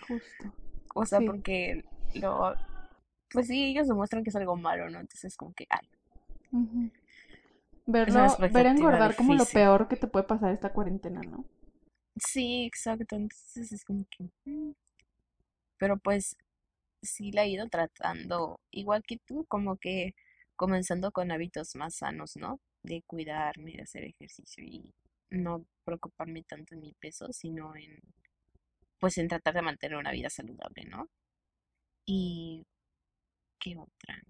[0.00, 0.52] Justo.
[0.94, 1.26] O sea, Sí.
[1.26, 1.84] porque
[2.14, 2.54] lo,
[3.32, 5.00] pues sí, ellos demuestran que es algo malo, ¿no?
[5.00, 5.88] Entonces como que, ay,
[6.52, 6.90] Ujú.
[7.88, 11.44] es Verlo, ver engordar como lo peor que te puede pasar esta cuarentena, ¿no?
[12.16, 14.72] Sí, exacto, entonces es como que, mm.
[15.78, 16.36] pero pues
[17.02, 20.14] sí la he ido tratando, igual que tú, como que
[20.56, 22.60] comenzando con hábitos más sanos, ¿no?
[22.82, 24.94] De cuidarme, de hacer ejercicio y
[25.30, 27.98] no preocuparme tanto en mi peso, sino en,
[28.98, 31.08] pues en tratar de mantener una vida saludable, ¿no?
[32.06, 32.64] Y
[33.60, 34.22] qué otra.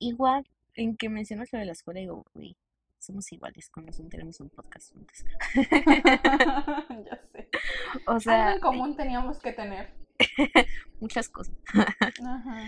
[0.00, 2.56] Igual, en que mencionas lo de la escuela, digo, uy,
[3.00, 5.24] somos iguales razón tenemos un podcast juntos.
[7.04, 7.48] Ya sé.
[8.06, 9.92] O Algo sea, en común teníamos que tener.
[11.00, 11.56] muchas cosas.
[11.74, 12.66] Ajá.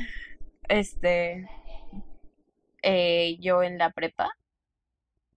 [0.68, 1.47] Este,
[2.83, 4.31] eh, yo en la prepa,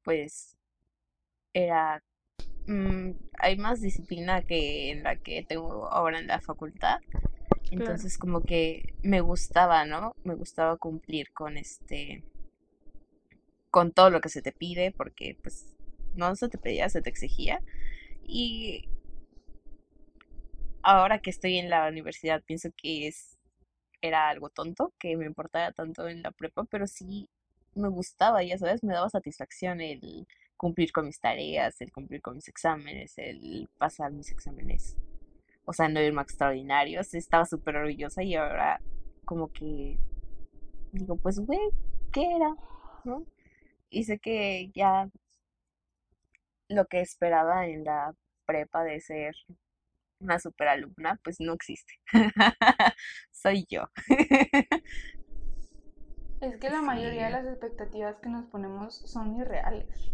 [0.04, 0.58] pues
[1.54, 2.02] era,
[2.68, 7.00] mm, hay más disciplina que en la que tengo ahora en la facultad.
[7.10, 7.60] Claro.
[7.72, 10.16] Entonces como que me gustaba, ¿no?
[10.24, 12.24] Me gustaba cumplir con este,
[13.76, 15.76] con todo lo que se te pide, porque pues
[16.14, 17.62] no se te pedía, se te exigía.
[18.24, 18.88] Y
[20.82, 23.38] ahora que estoy en la universidad pienso que es,
[24.00, 27.30] era algo tonto, que me importaba tanto en la prepa, pero sí
[27.74, 32.36] me gustaba, ya sabes, me daba satisfacción el cumplir con mis tareas, el cumplir con
[32.36, 34.96] mis exámenes, el pasar mis exámenes,
[35.66, 38.80] o sea, no irme a extraordinarios, estaba súper orgullosa y ahora
[39.26, 40.00] como que
[40.94, 41.60] digo, pues, güey,
[42.14, 42.56] ¿qué era?
[43.04, 43.26] ¿No?
[43.90, 45.10] Y sé que ya
[46.70, 48.14] lo que esperaba en la
[48.46, 49.36] prepa de ser
[50.20, 51.94] una super alumna, pues no existe.
[53.32, 53.90] Soy yo.
[56.42, 60.12] Es que la mayoría de las expectativas que nos ponemos son irreales.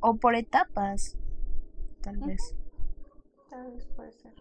[0.00, 1.16] O por etapas,
[2.02, 2.56] tal vez.
[3.50, 4.32] Tal vez puede ser.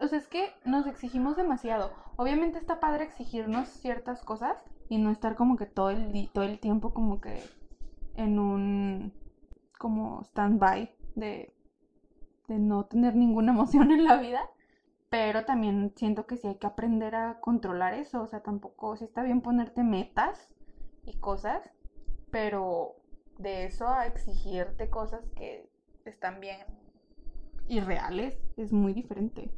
[0.00, 1.92] O sea, es que nos exigimos demasiado.
[2.16, 4.56] Obviamente está padre exigirnos ciertas cosas
[4.88, 7.42] y no estar como que todo el, todo el tiempo como que
[8.14, 9.12] en un
[9.78, 11.54] como stand-by de,
[12.48, 14.48] de no tener ninguna emoción en la vida.
[15.10, 18.22] Pero también siento que sí hay que aprender a controlar eso.
[18.22, 20.48] O sea, tampoco, sí está bien ponerte metas
[21.06, 21.70] y cosas,
[22.30, 22.96] pero
[23.38, 25.70] de eso a exigirte cosas que
[26.04, 26.58] están bien
[27.68, 29.50] irreales es muy diferente.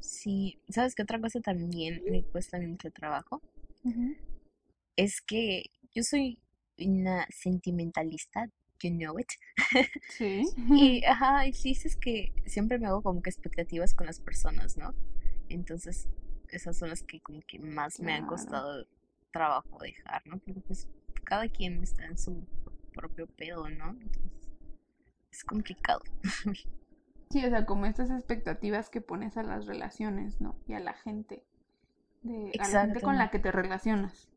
[0.00, 3.42] Sí, ¿sabes qué otra cosa también me cuesta mucho trabajo?
[4.96, 6.38] Es que yo soy
[6.78, 8.48] una sentimentalista,
[8.82, 9.28] you know it.
[10.10, 10.42] Sí.
[10.70, 14.76] Y, ajá, y sí, es que siempre me hago como que expectativas con las personas,
[14.76, 14.94] ¿no?
[15.48, 16.08] Entonces,
[16.50, 18.86] esas son las que como que más me han costado
[19.32, 20.38] trabajo dejar, ¿no?
[20.38, 20.88] Porque pues
[21.24, 22.46] cada quien está en su
[22.92, 23.90] propio pedo, ¿no?
[23.90, 24.32] Entonces,
[25.30, 26.02] es complicado.
[27.30, 30.56] Sí, o sea, como estas expectativas que pones a las relaciones, ¿no?
[30.66, 31.44] Y a la gente.
[32.22, 34.28] De, a la gente con la que te relacionas.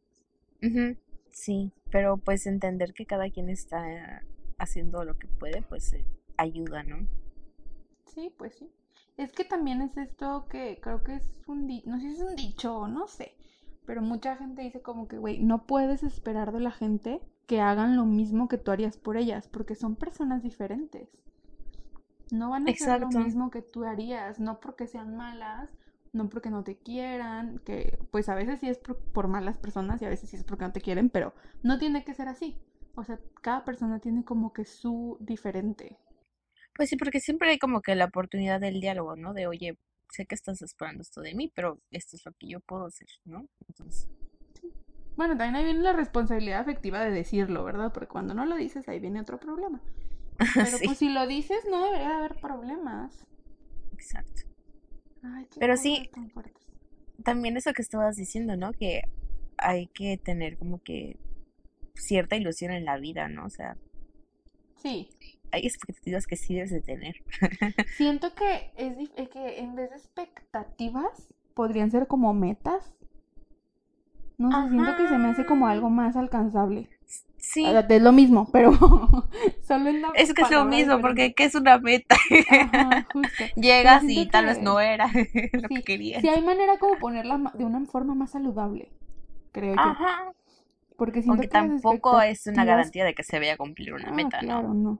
[1.31, 4.23] Sí, pero pues entender que cada quien está
[4.59, 6.05] haciendo lo que puede, pues eh,
[6.37, 7.07] ayuda, ¿no?
[8.05, 8.69] Sí, pues sí.
[9.17, 12.21] Es que también es esto que creo que es un di- no sé si es
[12.21, 13.35] un dicho no sé,
[13.87, 17.95] pero mucha gente dice como que, güey, no puedes esperar de la gente que hagan
[17.95, 21.09] lo mismo que tú harías por ellas, porque son personas diferentes.
[22.31, 25.69] No van a hacer lo mismo que tú harías, no porque sean malas,
[26.13, 30.01] no porque no te quieran, que pues a veces sí es por, por malas personas
[30.01, 32.57] y a veces sí es porque no te quieren, pero no tiene que ser así.
[32.95, 35.97] O sea, cada persona tiene como que su diferente.
[36.75, 39.33] Pues sí, porque siempre hay como que la oportunidad del diálogo, ¿no?
[39.33, 39.77] De, oye,
[40.09, 43.07] sé que estás esperando esto de mí, pero esto es lo que yo puedo hacer,
[43.25, 43.47] ¿no?
[43.67, 44.09] Entonces,
[45.15, 47.93] Bueno, también ahí viene la responsabilidad afectiva de decirlo, ¿verdad?
[47.93, 49.81] Porque cuando no lo dices, ahí viene otro problema.
[50.53, 53.25] Pero pues si lo dices, no debería de haber problemas.
[53.93, 54.50] exacto.
[55.23, 56.09] Ay, Pero sí,
[57.23, 58.73] también eso que estabas diciendo, ¿no?
[58.73, 59.03] Que
[59.57, 61.17] hay que tener como que
[61.93, 63.45] cierta ilusión en la vida, ¿no?
[63.45, 63.77] O sea,
[64.81, 65.09] Sí,
[65.51, 67.15] hay expectativas que sí debes de tener.
[67.97, 72.95] siento que es eh, que en vez de expectativas podrían ser como metas.
[74.37, 76.89] No sé, siento que se me hace como algo más alcanzable.
[77.41, 78.71] Sí, es lo mismo, pero
[79.67, 81.33] solo en la es que es lo mismo, porque.
[81.33, 82.15] ¿qué es una meta?
[82.49, 83.43] Ajá, justo.
[83.55, 85.07] Llegas y tal vez no era
[85.53, 86.21] lo que querías.
[86.21, 88.91] sí hay manera como ponerla de una forma más saludable,
[89.51, 89.81] creo yo.
[89.81, 90.33] Ajá.
[90.95, 94.39] Porque Aunque tampoco es una garantía de que se vaya a cumplir una ah, meta,
[94.41, 94.47] ¿no?
[94.47, 94.99] claro, no.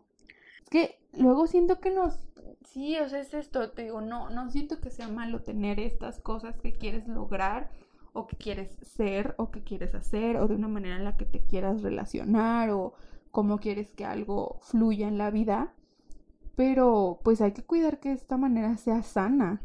[0.64, 2.18] Es que luego siento que nos,
[2.66, 6.20] Sí, o sea, es esto, te digo, no, no siento que sea malo tener estas
[6.20, 7.70] cosas que quieres lograr
[8.14, 11.26] o que quieres ser o que quieres hacer o de una manera en la que
[11.26, 12.94] te quieras relacionar o
[13.32, 15.74] cómo quieres que algo fluya en la vida,
[16.56, 19.62] pero pues hay que cuidar que esta manera sea sana.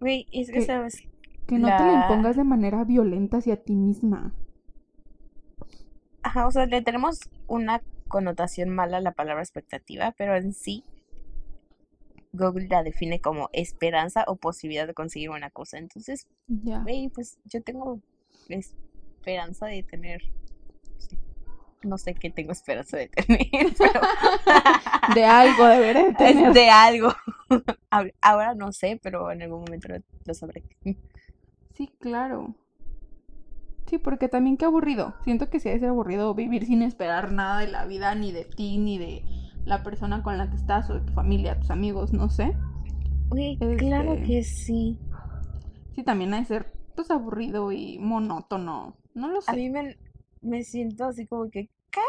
[0.00, 1.02] Güey, es que, Que- sabes,
[1.46, 4.34] Que no te La- impongas de manera violenta hacia ti misma.
[6.22, 10.84] ajá, o sea, le tenemos una connotación mala a la palabra expectativa, pero en sí
[12.32, 15.78] Google la define como esperanza o posibilidad de conseguir una cosa.
[15.78, 18.00] Entonces, güey, pues yo tengo
[18.48, 20.22] esperanza de tener,
[21.82, 23.40] no sé qué tengo esperanza de tener,
[23.78, 24.00] pero
[25.14, 26.52] De algo deberé de tener.
[26.54, 27.12] de algo.
[28.20, 30.62] Ahora- no sé, pero en algún momento lo, lo sabré.
[31.74, 32.54] Sí, claro.
[33.86, 35.14] Sí, porque también qué aburrido.
[35.24, 38.76] Siento que sí es aburrido vivir sin esperar nada de la vida, ni de ti,
[38.76, 39.22] ni de
[39.68, 42.56] la persona con la que estás, o de tu familia, tus amigos, no sé.
[43.78, 44.98] Claro Este- que sí.
[45.94, 48.96] Sí, también ha de ser, pues, aburrido y monótono.
[49.14, 49.56] No lo A sé.
[49.56, 49.96] mí me,
[50.42, 52.00] me siento así como que, ¿qué?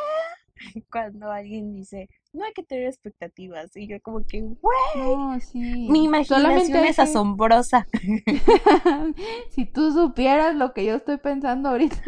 [0.92, 3.76] Cuando alguien dice, no hay que tener expectativas.
[3.76, 4.58] Y yo como que, güey,
[4.98, 5.60] No, sí.
[5.90, 7.88] mi imaginación Solamente hay es que- asombrosa.
[9.50, 12.02] si tú supieras lo que yo estoy pensando ahorita.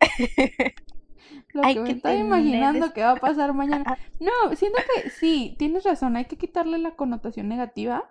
[1.56, 3.98] Lo Hay que me que estoy tener imaginando que va a pasar mañana.
[4.20, 8.04] No, siento que sí, tienes razón, hay que quitarle la connotación negativa,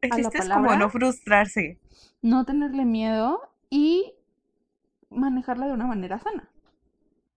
[0.00, 1.78] El a la es como no frustrarse.
[2.22, 4.14] no tenerle miedo y
[5.10, 6.48] manejarla de una manera sana.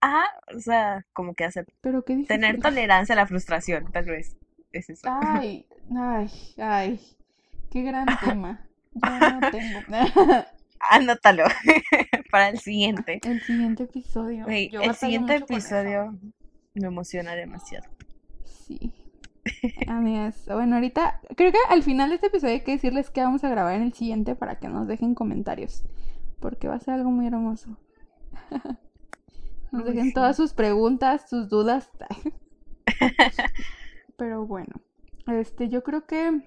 [0.02, 0.24] Ah,
[0.56, 2.40] o sea, como que hacer, Pero qué difícil.
[2.40, 4.36] tener tolerancia a la frustración, tal vez.
[4.72, 5.08] Es eso.
[5.10, 7.00] Ay, ay, ay,
[7.70, 8.66] qué gran tema.
[8.94, 9.80] Yo no tengo.
[10.80, 11.44] Anótalo
[12.30, 13.20] para el siguiente.
[13.24, 14.46] El siguiente episodio.
[14.70, 16.18] Yo el siguiente episodio
[16.74, 17.88] me emociona demasiado.
[18.44, 18.92] Sí.
[19.86, 23.42] Amigas, bueno, ahorita creo que al final de este episodio hay que decirles que vamos
[23.44, 25.82] a grabar en el siguiente para que nos dejen comentarios,
[26.40, 27.76] porque va a ser algo muy hermoso.
[29.72, 31.90] Nos dejen todas sus preguntas, sus dudas.
[34.16, 34.80] Pero bueno,
[35.28, 36.42] este, yo creo que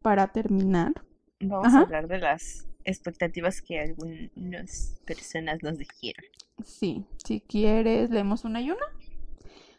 [0.00, 0.94] para terminar,
[1.42, 1.78] Vamos Ajá.
[1.78, 6.24] a hablar de las expectativas que algunas personas nos dijeron.
[6.64, 8.86] sí, si quieres, leemos una y una.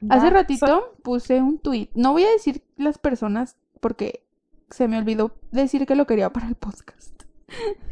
[0.09, 1.89] Hace ratito puse un tweet.
[1.95, 4.23] No voy a decir las personas porque
[4.69, 7.22] se me olvidó decir que lo quería para el podcast.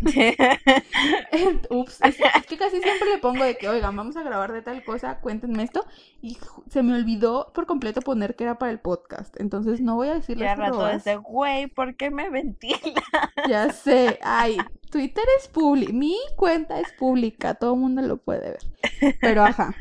[1.69, 4.61] Ups, es, es que casi siempre le pongo de que, oigan, vamos a grabar de
[4.61, 5.85] tal cosa, cuéntenme esto.
[6.21, 6.37] Y
[6.69, 9.39] se me olvidó por completo poner que era para el podcast.
[9.39, 13.01] Entonces no voy a decir Ya rato desde, güey, ¿por qué me ventila?
[13.47, 14.57] Ya sé, ay,
[14.91, 19.15] Twitter es público, mi cuenta es pública, todo el mundo lo puede ver.
[19.19, 19.73] Pero ajá,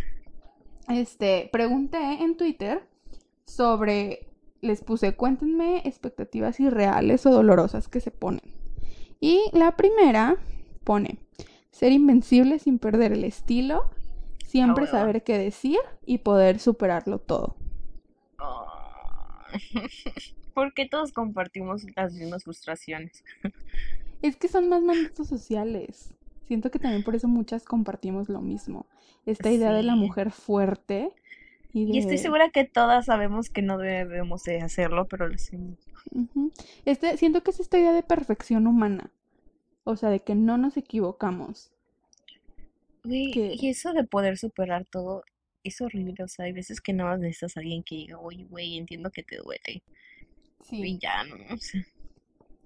[0.88, 2.83] este, pregunté en Twitter
[3.44, 4.29] sobre,
[4.61, 8.60] les puse, cuéntenme expectativas irreales o dolorosas que se ponen.
[9.20, 10.37] Y la primera
[10.83, 11.18] pone,
[11.70, 13.90] ser invencible sin perder el estilo,
[14.46, 17.56] siempre saber qué decir y poder superarlo todo.
[20.54, 23.24] Porque todos compartimos las mismas frustraciones.
[24.22, 26.12] Es que son más mandatos sociales.
[26.46, 28.85] Siento que también por eso muchas compartimos lo mismo.
[29.24, 31.14] Esta idea de la mujer fuerte
[31.72, 31.92] y de...
[31.92, 35.78] Y estoy segura que todas sabemos que no debemos de hacerlo, pero lo hacemos.
[36.85, 39.11] Este, siento que es esta idea de perfección humana.
[39.85, 41.72] O sea, de que no nos equivocamos.
[43.02, 45.24] Que- y eso de poder superar todo
[45.64, 46.22] es horrible.
[46.24, 49.11] O sea, hay veces que nada más necesitas a alguien que diga, oye, güey, entiendo
[49.11, 49.83] que te duele.
[50.70, 51.37] Y Sí, ya, ¿no?
[51.54, 51.83] O sea,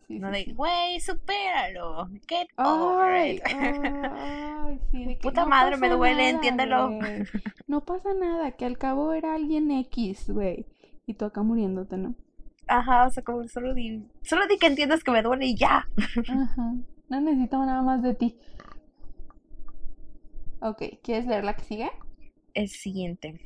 [0.09, 2.09] no de, güey, supéralo.
[2.29, 3.43] Get over Ay, it.
[3.47, 6.91] ay, sí, de que Puta no madre, me duele, nada, entiéndelo.
[7.67, 10.67] No pasa nada, que al cabo era alguien X, güey.
[11.07, 12.15] Y tú acá muriéndote, ¿no?
[12.67, 15.89] Ajá, o sea, como solo di, solo di que entiendas que me duele y ya.
[16.29, 16.75] Ajá.
[17.09, 18.39] No necesito nada más de ti.
[20.61, 21.91] Ok, ¿quieres leer la que sigue?
[22.55, 23.41] El siguiente.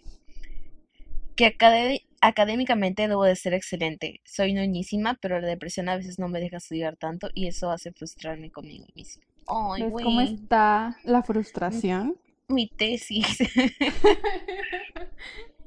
[1.35, 4.21] Que acade- académicamente debo de ser excelente.
[4.25, 7.93] Soy ñoñísima, pero la depresión a veces no me deja estudiar tanto y eso hace
[7.93, 9.25] frustrarme conmigo misma.
[9.47, 12.17] Ay, ¿Ves cómo está la frustración?
[12.49, 13.39] mi tesis.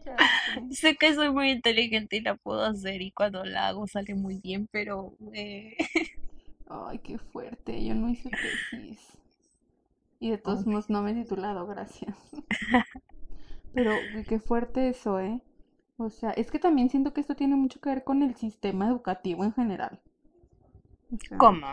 [0.71, 4.39] Sé que soy muy inteligente y la puedo hacer y cuando la hago sale muy
[4.39, 5.77] bien, pero eh,
[6.67, 7.83] Ay, qué fuerte.
[7.83, 8.99] Yo no hice tesis.
[10.19, 12.15] Y de todos modos no me he titulado, gracias.
[13.73, 13.95] Pero
[14.27, 15.41] qué fuerte eso, ¿eh?
[16.03, 18.87] O sea, es que también siento que esto tiene mucho que ver con el sistema
[18.87, 19.99] educativo en general.
[21.13, 21.67] O sea, ¿cómo?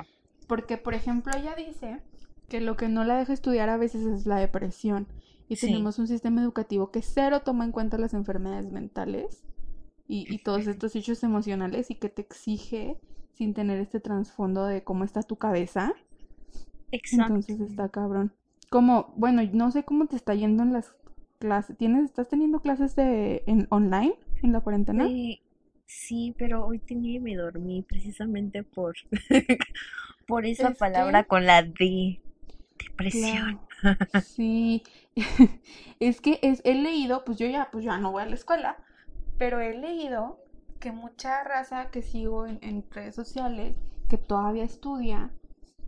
[0.47, 2.01] Porque, por ejemplo, ella dice
[2.49, 5.07] que lo que no la deja estudiar a veces es la depresión.
[5.49, 5.67] Y Sí.
[5.67, 9.45] tenemos un sistema educativo que cero toma en cuenta las enfermedades mentales.
[10.11, 12.99] y, y todos estos hechos emocionales y que te exige
[13.35, 15.93] sin tener este trasfondo de cómo está tu cabeza.
[16.93, 17.35] Exacto.
[17.35, 18.33] Entonces está cabrón.
[18.71, 20.95] Como, bueno, no sé cómo te está yendo en las
[21.39, 21.77] clases.
[21.79, 25.11] ¿Tienes, estás teniendo clases de en online en la cuarentena?
[25.11, 25.41] Eh,
[25.87, 28.97] sí, pero hoy tenía y me dormí precisamente por,
[30.27, 32.21] por esa Es palabra que, con la D,
[32.79, 33.61] depresión.
[33.61, 33.69] claro,
[34.13, 34.83] sí.
[36.01, 38.77] Es que es, he leído, pues yo ya, pues ya no voy a la escuela,
[39.39, 40.39] pero he leído
[40.81, 45.31] que mucha raza que sigo en, en redes sociales, que todavía estudia,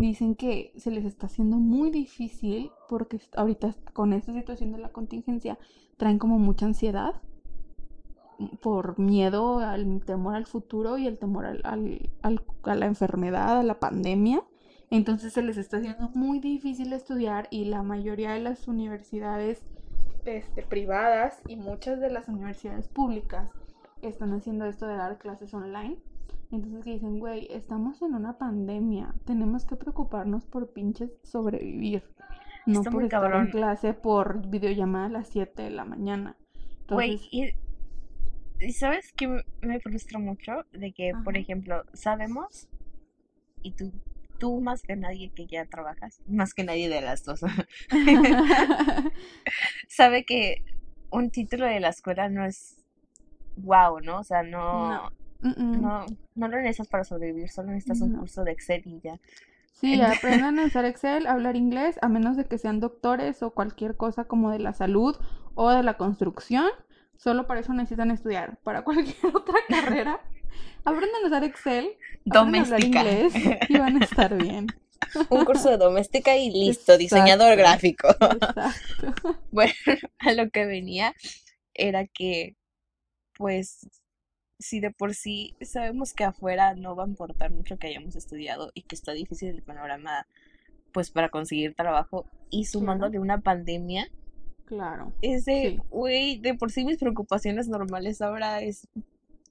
[0.07, 4.91] dicen que se les está haciendo muy difícil porque ahorita con esta situación de la
[4.91, 5.59] contingencia
[5.97, 7.21] traen como mucha ansiedad
[8.63, 11.63] por miedo al temor al futuro y el temor al-
[12.23, 14.43] al- a la enfermedad, a la pandemia.
[14.91, 19.63] Entonces se les está haciendo muy difícil estudiar y la mayoría de las universidades
[20.25, 23.51] este, privadas y muchas de las universidades públicas
[24.03, 25.99] están haciendo esto de dar clases online.
[26.53, 32.03] Entonces que dicen, güey, estamos en una pandemia, tenemos que preocuparnos por pinches sobrevivir,
[32.67, 36.37] no Está por estar en clase por videollamada a las 7 de la mañana.
[36.89, 37.55] Güey, y,
[38.59, 40.65] y ¿sabes qué me frustra mucho?
[40.73, 42.69] De que, por ejemplo, sabemos,
[43.63, 43.93] y tú,
[44.39, 47.41] tú más que nadie que ya trabajas, más que nadie de las dos,
[49.89, 50.65] sabe que
[51.11, 52.85] un título de la escuela no es
[53.57, 54.19] wow, ¿no?
[54.19, 54.91] O sea, No.
[54.91, 55.13] no,
[55.43, 59.19] No, no lo necesitas para sobrevivir, solo necesitas un curso de Excel y ya.
[59.73, 63.53] Sí, aprendan a usar Excel, a hablar inglés, a menos de que sean doctores o
[63.53, 65.17] cualquier cosa como de la salud
[65.55, 66.69] o de la construcción.
[67.17, 68.59] Solo para eso necesitan estudiar.
[68.63, 70.21] Para cualquier otra carrera,
[70.85, 71.97] aprendan a usar Excel,
[72.29, 72.87] aprendan a hablar Doméstica.
[72.87, 73.35] inglés
[73.69, 74.67] y van a estar bien.
[75.31, 78.09] Un curso de doméstica y listo, diseñador gráfico.
[78.11, 79.41] exacto.
[79.51, 79.73] Bueno,
[80.19, 81.15] a lo que venía
[81.75, 82.57] era que,
[83.37, 83.89] pues,
[84.61, 88.71] si de por sí sabemos que afuera no va a importar mucho que hayamos estudiado
[88.75, 90.27] y que está difícil el panorama,
[90.93, 94.09] pues, para conseguir trabajo, y Claro, sumándole una pandemia,
[94.65, 95.13] claro.
[95.23, 98.89] es de, Sí, güey, de por sí mis preocupaciones normales ahora es,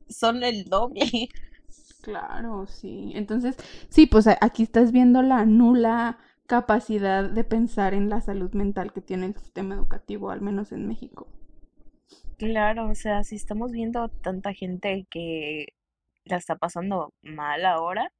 [0.10, 1.02] son el doble.
[2.02, 3.12] claro, sí.
[3.16, 3.56] Entonces,
[3.90, 9.02] sí, pues aquí estás viendo la nula capacidad de pensar en la salud mental que
[9.02, 11.28] tiene el sistema educativo, al menos en México.
[12.40, 15.74] Claro, o sea, si estamos viendo tanta gente que
[16.24, 18.14] la está pasando mal ahora,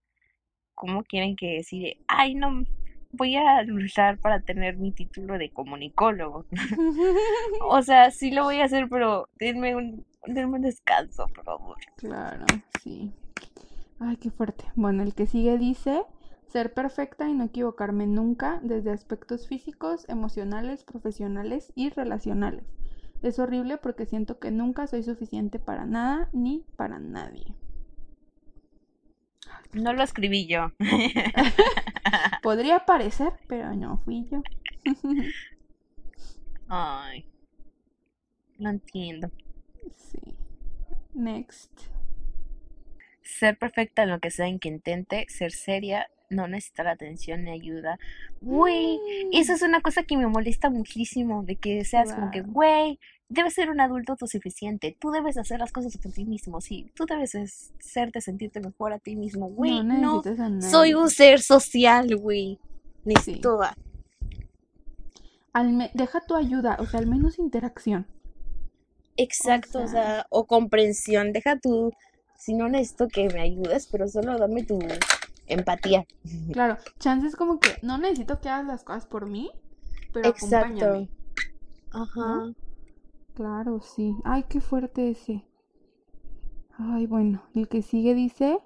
[0.76, 2.66] ¿cómo quieren que decide, ay, no,
[3.12, 6.46] voy a luchar para tener mi título de comunicólogo?
[7.62, 11.78] O sea, sí lo voy a hacer, pero denme un, denme un descanso, por favor.
[11.96, 12.46] Claro,
[12.84, 13.14] sí.
[14.00, 14.66] Ay, qué fuerte.
[14.76, 16.04] Bueno, el que sigue dice
[16.48, 22.66] ser perfecta y no equivocarme nunca desde aspectos físicos, emocionales, profesionales y relacionales.
[23.22, 27.56] Es horrible porque siento que nunca soy suficiente para nada ni para nadie.
[29.74, 30.72] No lo escribí yo.
[32.42, 34.42] Podría parecer, pero no fui yo.
[36.68, 37.26] Ay,
[38.58, 39.32] no entiendo.
[39.96, 40.36] Sí.
[41.14, 41.72] Next.
[43.22, 47.52] Ser perfecta en lo que sea en que intente, ser seria, no necesitar atención ni
[47.52, 47.98] ayuda.
[48.42, 49.00] Güey,
[49.34, 53.00] eso es una cosa que me molesta muchísimo, de que seas como que, güey,
[53.30, 57.06] debes ser un adulto autosuficiente, tú debes hacer las cosas por ti mismo, sí, tú
[57.06, 61.42] debes es- serte, sentirte mejor a ti mismo, No güey, no, a soy un ser
[61.42, 62.60] social, güey,
[63.24, 63.40] Sí.
[65.54, 68.06] necesito me- Deja tu ayuda, o sea, al menos interacción.
[68.10, 68.16] O
[69.18, 71.92] Exacto, o sea, sea, o comprensión, deja tú,
[72.38, 74.80] si no necesito que me ayudes, pero solo dame tu
[75.50, 76.06] empatía.
[76.52, 79.52] claro, chances como que no necesito que hagas las cosas por mí,
[80.14, 81.10] pero Exacto, acompáñame,
[81.92, 82.26] ajá.
[82.26, 82.56] ¿no?
[83.34, 84.16] Claro, sí.
[84.24, 85.44] Ay, qué fuerte ese.
[86.78, 88.60] Ay, bueno, el que sigue dice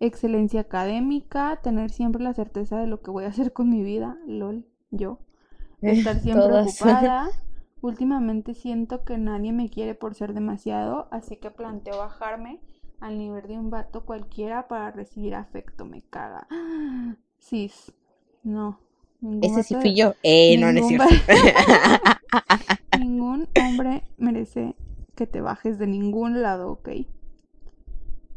[0.00, 4.18] excelencia académica, tener siempre la certeza de lo que voy a hacer con mi vida,
[4.26, 5.20] lol, yo.
[5.82, 6.80] Estar siempre Todas.
[6.80, 7.28] ocupada.
[7.82, 12.60] Últimamente siento que nadie me quiere por ser demasiado, así que planteo bajarme
[13.02, 16.46] al nivel de un vato cualquiera para recibir afecto, me caga.
[17.38, 17.92] Sis,
[18.44, 18.78] no,
[19.42, 20.14] Ese sí fui yo.
[20.22, 21.32] Eh, no, no es ningún cierto.
[22.98, 24.76] ningún hombre merece
[25.16, 26.90] que te bajes de ningún lado, ¿ok?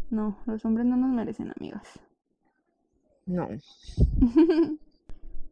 [0.10, 1.88] No, los hombres no nos merecen, amigas.
[3.28, 3.48] No.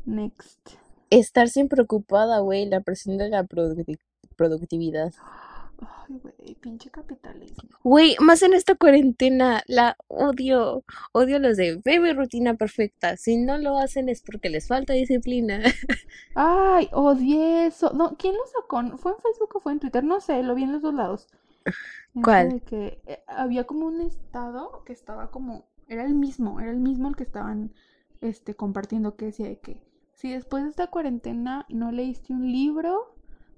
[0.05, 0.71] Next.
[1.11, 3.99] Estar siempre ocupada, güey, la presión de la producti-
[4.35, 5.13] productividad.
[5.79, 7.69] Ay, güey, pinche capitalismo.
[7.83, 10.83] Güey, más en esta cuarentena, la odio.
[11.11, 13.17] Odio los de mi rutina perfecta.
[13.17, 15.61] Si no lo hacen es porque les falta disciplina.
[16.35, 17.91] Ay, odié eso.
[17.93, 18.97] No, ¿quién lo sacó?
[18.97, 20.03] ¿Fue en Facebook o fue en Twitter?
[20.03, 21.27] No sé, lo vi en los dos lados.
[22.23, 22.61] ¿Cuál?
[22.61, 27.09] que eh, había como un estado que estaba como, era el mismo, era el mismo
[27.09, 27.73] el que estaban
[28.21, 29.81] este, compartiendo que decía que
[30.13, 33.15] si después de esta cuarentena no leíste un libro,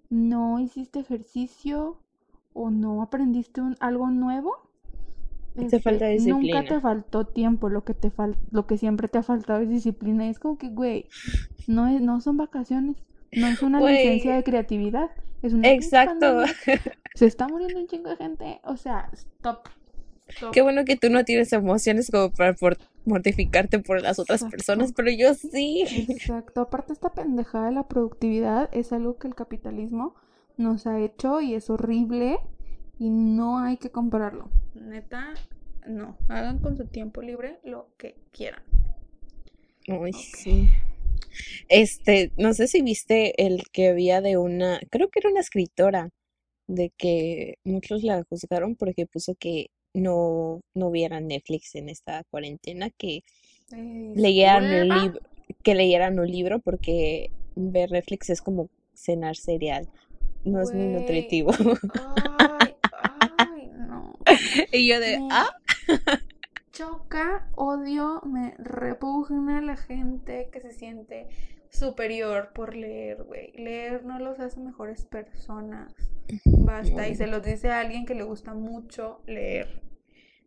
[0.09, 1.99] no hiciste ejercicio
[2.55, 4.55] o no aprendiste un, algo nuevo,
[5.55, 6.59] te falta este, disciplina.
[6.61, 9.69] nunca te faltó tiempo, lo que te fal lo que siempre te ha faltado es
[9.69, 10.25] disciplina.
[10.25, 11.05] Y es como que, güey,
[11.67, 12.97] no, es, no son vacaciones,
[13.33, 13.95] no es una Güey.
[13.97, 15.11] licencia de creatividad,
[15.43, 16.43] es una Exacto.
[17.13, 19.67] Se está muriendo un chingo de gente, o sea, stop.
[20.29, 20.51] stop.
[20.53, 24.57] Qué bueno que tú no tienes emociones como para por- mortificarte por las otras Exacto.
[24.57, 25.83] personas, pero yo sí.
[26.09, 30.15] Exacto, aparte esta pendejada de la productividad es algo que el capitalismo
[30.57, 32.37] nos ha hecho y es horrible
[32.99, 34.49] y no hay que compararlo.
[34.75, 35.33] Neta,
[35.87, 38.63] no, hagan con su tiempo libre lo que quieran.
[39.87, 40.69] Ay, sí.
[41.69, 46.09] Este, no sé si viste el que había de una, creo que era una escritora,
[46.67, 52.89] de que muchos la juzgaron porque puso que no, no vieran Netflix en esta cuarentena,
[52.91, 53.23] que
[53.71, 54.95] Eh, leyeran un disculpa.
[54.95, 55.21] libro,
[55.63, 59.89] que leyeran un libro porque ver Netflix es como cenar cereal,
[60.45, 61.51] no es muy nutritivo.
[62.39, 62.75] Ay,
[63.37, 64.13] ay, no.
[64.71, 65.49] Y yo de, Me ah,
[66.71, 71.27] choca, odio, me repugna la gente que se siente
[71.69, 73.51] superior por leer, güey.
[73.53, 75.93] Leer no los hace mejores personas.
[76.45, 77.07] Basta.
[77.07, 79.81] Y se los dice a alguien que le gusta mucho leer.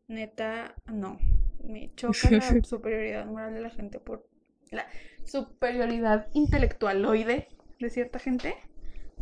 [0.08, 1.18] Neta, no.
[1.64, 4.26] Me choca la superioridad moral de la gente por
[4.70, 4.86] la
[5.24, 8.54] superioridad intelectualoide de cierta gente.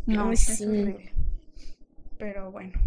[0.07, 1.13] No, Ay, es horrible.
[2.19, 2.79] Pero bueno.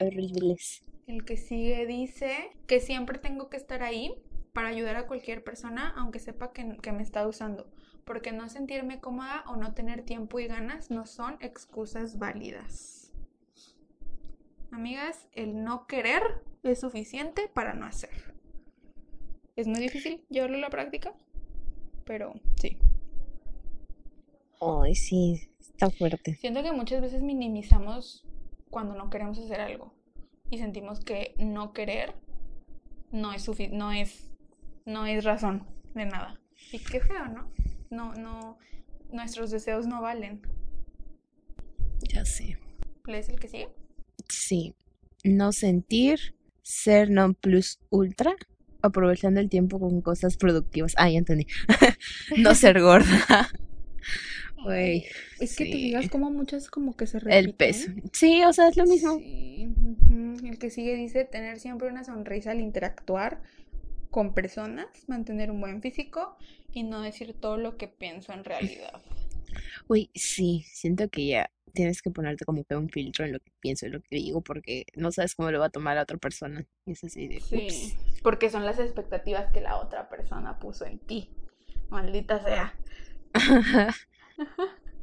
[0.00, 0.82] horribles.
[1.08, 4.14] El que sigue dice que siempre tengo que estar ahí
[4.52, 7.70] para ayudar a cualquier persona, aunque sepa que, que me está usando.
[8.04, 13.12] Porque no sentirme cómoda o no tener tiempo y ganas no son excusas válidas.
[14.70, 16.22] Amigas, el no querer
[16.62, 18.34] es suficiente para no hacer.
[19.56, 21.14] Es muy difícil llevarlo a la práctica,
[22.04, 22.78] pero sí.
[24.60, 26.36] Ay, sí, está fuerte.
[26.40, 28.26] Siento que muchas veces minimizamos
[28.70, 29.94] cuando no queremos hacer algo
[30.50, 32.14] y sentimos que no querer
[33.12, 34.30] no es no es
[34.84, 36.40] no es razón de nada.
[36.72, 37.50] Y qué feo, ¿no?
[37.90, 38.58] No no
[39.12, 40.42] nuestros deseos no valen.
[42.08, 42.58] Ya sé.
[43.06, 43.68] ¿Lees el que sigue?
[44.28, 44.74] Sí,
[45.24, 48.36] no sentir, ser non plus ultra,
[48.82, 50.94] aprovechando el tiempo con cosas productivas.
[50.96, 51.46] Ah, ya entendí.
[52.36, 53.48] No ser gorda.
[54.64, 55.06] Güey,
[55.38, 55.78] Es que te sí.
[55.78, 57.88] digas como muchas como que se El peso.
[57.88, 58.10] repiten.
[58.12, 59.18] Sí, o sea, es lo mismo.
[59.18, 59.68] Sí.
[60.44, 63.42] El que sigue dice tener siempre una sonrisa al interactuar
[64.10, 66.36] con personas, mantener un buen físico
[66.72, 69.00] y no decir todo lo que pienso en realidad.
[69.88, 73.52] Güey, sí, siento que ya tienes que ponerte como que un filtro en lo que
[73.60, 76.16] pienso y lo que digo porque no sabes cómo lo va a tomar la otra
[76.18, 76.66] persona.
[76.86, 77.96] Y es así de, Sí, ups.
[78.22, 81.30] porque son las expectativas que la otra persona puso en ti.
[81.90, 82.74] Maldita sea.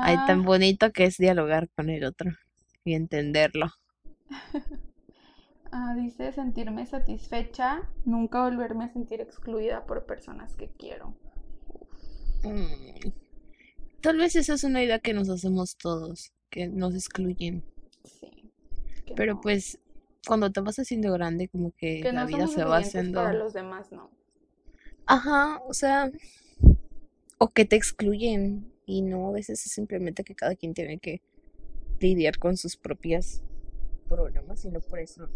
[0.00, 2.30] Ay, tan Ah, bonito que es dialogar con el otro
[2.84, 3.72] y entenderlo.
[5.70, 11.14] ah, dice sentirme satisfecha, nunca volverme a sentir excluida por personas que quiero.
[12.42, 13.12] Mm,
[14.00, 17.62] Tal vez esa es una idea que nos hacemos todos, que nos excluyen.
[18.04, 18.50] Sí.
[19.14, 19.40] Pero no.
[19.40, 19.78] pues
[20.26, 23.20] cuando te vas haciendo grande, como que que la no vida se va haciendo...
[23.20, 24.10] para los demás, no.
[25.06, 26.10] Ajá, o sea,
[27.38, 31.20] o que te excluyen y no, a veces es simplemente que cada quien tiene que
[32.00, 33.42] lidiar con sus propias
[34.08, 35.28] problemas y no por eso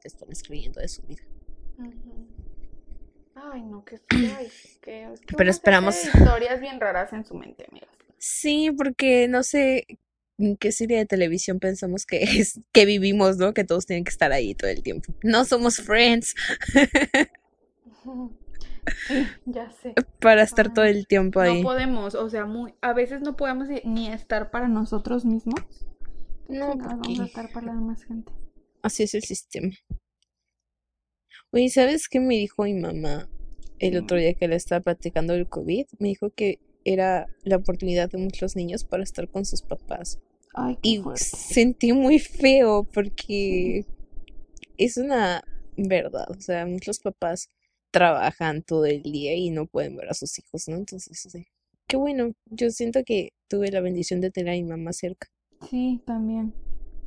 [0.00, 1.22] te están excluyendo de su vida.
[3.34, 3.84] Ay, no,
[4.36, 4.48] ay,
[4.82, 7.88] que, Pero esperamos- historias bien raras en su mente, amigas.
[8.18, 9.86] Sí, porque no sé
[10.38, 13.54] en qué serie de televisión pensamos que es que vivimos, ¿no?
[13.54, 15.12] Que todos tienen que estar ahí todo el tiempo.
[15.22, 16.34] No somos friends
[19.46, 19.94] ya sé.
[20.20, 21.62] para estar todo el tiempo No ahí.
[21.62, 25.60] podemos, o sea, muy, a veces no podemos ni- estar para nosotros mismos.
[26.48, 28.32] No, Chingados, vamos a porque estar para la demás gente.
[28.82, 29.72] así es el sistema.
[31.52, 33.28] Oye, ¿sabes qué me dijo mi mamá
[33.78, 35.86] el otro día que le estaba platicando del COVID?
[35.98, 40.18] Me dijo que era la oportunidad de muchos niños para estar con sus papás.
[40.54, 41.24] Ay, qué Y fuerte.
[41.24, 43.86] sentí muy feo porque
[44.76, 45.42] es una
[45.76, 46.26] verdad.
[46.30, 47.48] O sea, muchos papás
[47.94, 50.74] trabajan todo el día y no pueden ver a sus hijos, ¿no?
[50.74, 51.46] Entonces, sí.
[51.86, 52.32] Qué bueno.
[52.46, 55.28] Yo siento que tuve la bendición de tener a mi mamá cerca.
[55.70, 56.52] Sí, también.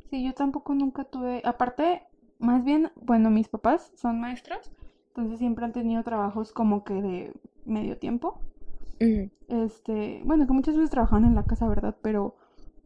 [0.08, 2.02] Sí, yo tampoco nunca tuve, aparte,
[2.38, 4.72] más bien, bueno, mis papás son maestros,
[5.08, 7.32] entonces siempre han tenido trabajos como que de
[7.66, 8.40] medio tiempo.
[9.48, 11.96] Este, bueno, que muchas veces trabajaban en la casa, ¿verdad?
[12.02, 12.36] Pero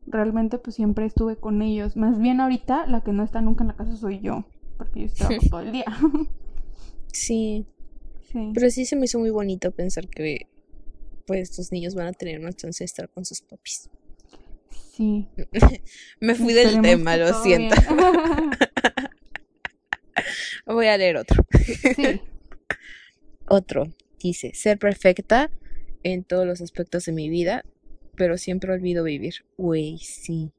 [0.06, 1.96] realmente pues siempre estuve con ellos.
[1.96, 4.44] Más bien ahorita la que no está nunca en la casa soy yo,
[4.76, 5.86] porque yo trabajo todo el día.
[7.12, 7.66] Sí,
[8.32, 8.50] sí.
[8.54, 10.46] pero sí se me hizo muy bonito pensar que
[11.26, 13.88] pues estos niños van a tener una chance de estar con sus papis.
[14.96, 15.28] Sí.
[16.20, 17.76] Me fui del Esperemos tema, lo siento.
[20.66, 21.44] Voy a leer otro.
[21.96, 22.20] sí.
[23.48, 25.50] Otro dice, ser perfecta
[26.04, 27.64] en todos los aspectos de mi vida,
[28.16, 29.44] pero siempre olvido vivir.
[29.58, 30.52] Güey, sí.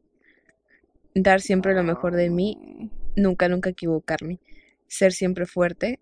[1.16, 4.40] Dar siempre lo mejor de mí, nunca, nunca equivocarme.
[4.88, 6.00] Ser siempre fuerte,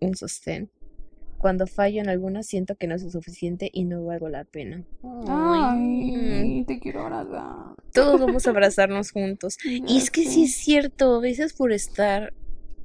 [0.00, 0.70] un sostén.
[1.38, 4.84] Cuando fallo en alguna, siento que no soy suficiente y no valgo la pena.
[5.28, 7.74] Ay, Ay, te quiero abrazar.
[7.92, 9.58] todos vamos a abrazarnos juntos.
[9.64, 12.32] Y es que sí es cierto, a veces por estar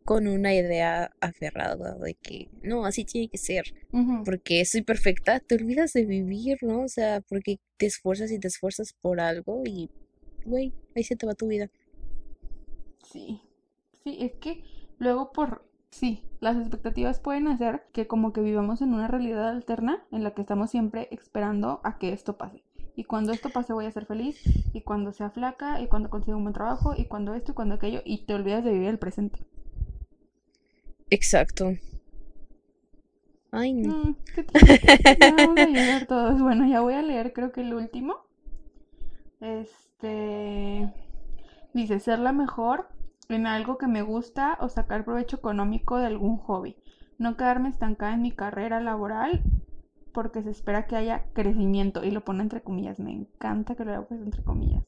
[0.03, 3.63] con una idea aferrada de que no, así tiene que ser,
[4.25, 6.81] porque soy perfecta, te olvidas de vivir, ¿no?
[6.83, 9.89] O sea, porque te esfuerzas y te esfuerzas por algo y,
[10.43, 11.69] güey, ahí se te va tu vida.
[13.11, 13.41] Sí,
[14.03, 14.63] sí, es que
[14.97, 20.03] luego por, sí, las expectativas pueden hacer que como que vivamos en una realidad alterna
[20.11, 22.63] en la que estamos siempre esperando a que esto pase.
[22.95, 24.41] Y cuando esto pase voy a ser feliz,
[24.73, 27.75] y cuando sea flaca, y cuando consiga un buen trabajo, y cuando esto y cuando
[27.75, 29.39] aquello, y te olvidas de vivir el presente.
[31.09, 31.73] Exacto.
[33.51, 33.95] Ay, no.
[33.95, 35.17] Mm, qué.
[35.19, 36.41] Ya vamos a todos.
[36.41, 38.15] Bueno, ya voy a leer creo que el último.
[39.41, 40.91] Este
[41.73, 42.87] dice ser la mejor
[43.35, 46.75] en algo que me gusta o sacar provecho económico de algún hobby.
[47.17, 49.43] No quedarme estancada en mi carrera laboral
[50.13, 52.03] porque se espera que haya crecimiento.
[52.03, 52.99] Y lo pone entre comillas.
[52.99, 54.83] Me encanta que lo haya puesto entre comillas.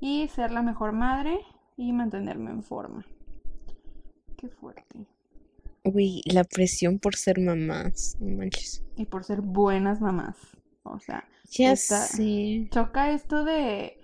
[0.00, 1.40] Y ser la mejor madre
[1.76, 3.04] y mantenerme en forma.
[4.36, 5.06] Qué fuerte.
[5.84, 8.82] Uy, la presión por ser mamás, no manches.
[8.96, 10.36] Y por ser buenas mamás.
[10.82, 12.08] O sea, Ya Está-
[12.70, 13.98] choca esto de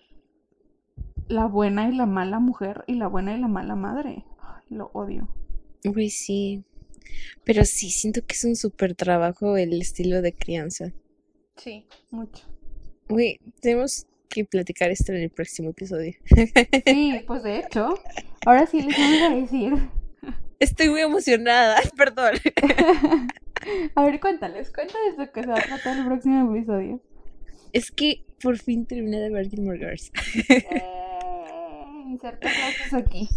[1.28, 4.24] la buena y la mala mujer y la buena y la mala madre.
[4.40, 5.28] Ay, lo odio.
[5.84, 6.64] Uy, sí.
[7.44, 10.92] Pero sí, siento que es un súper trabajo el estilo de crianza.
[11.56, 12.46] Sí, mucho.
[13.08, 16.14] Uy, tenemos que platicar esto en el próximo episodio.
[16.86, 17.94] Sí, pues de hecho,
[18.46, 19.74] ahora sí les vamos a decir.
[20.58, 22.34] Estoy muy emocionada, perdón.
[23.94, 27.00] A ver, cuéntales, cuéntales de qué se va a tratar el próximo episodio.
[27.72, 30.10] Es que por fin terminé de ver Gilmore Girls.
[30.48, 31.11] Eh,
[32.12, 33.28] inserta aplausos aquí.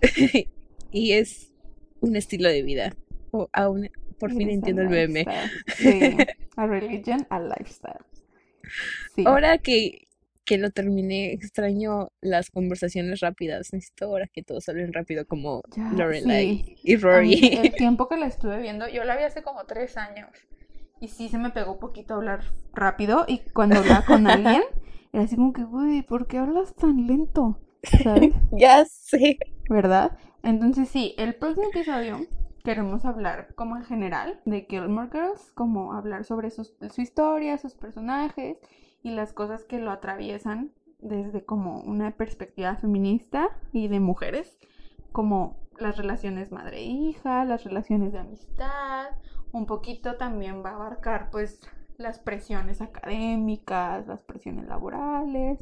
[0.94, 1.50] Y es
[2.00, 2.94] un estilo de vida.
[3.30, 5.24] O aún por fin a entiendo el meme.
[5.76, 6.16] Sí,
[6.56, 8.04] a religion, a lifestyle.
[9.14, 9.24] Sí.
[9.26, 10.06] Ahora que,
[10.44, 13.72] que lo terminé, extraño las conversaciones rápidas.
[13.72, 16.76] Necesito ahora que todos hablen rápido como Ya, Lorelai sí.
[16.82, 17.60] y A mí, Rory.
[17.62, 20.28] el tiempo que la estuve viendo, yo la vi hace como tres años.
[21.00, 23.24] Y sí se me pegó poquito hablar rápido.
[23.26, 24.62] Y cuando hablaba con alguien,
[25.12, 27.58] era así como que, güey, ¿por qué hablas tan lento?
[28.02, 28.34] ¿Sabes?
[28.50, 29.38] Ya sé.
[29.68, 30.16] ¿Verdad?
[30.42, 32.26] Entonces sí, el próximo episodio
[32.64, 37.74] queremos hablar como en general de Gilmore Girls, como hablar sobre sus- su historia, sus
[37.74, 38.58] personajes
[39.02, 44.58] y las cosas que lo atraviesan desde como una perspectiva feminista y de mujeres,
[45.10, 49.06] como las relaciones madre-hija, las relaciones de amistad,
[49.52, 51.60] un poquito también va a abarcar pues
[51.96, 55.58] las presiones académicas, las presiones laborales,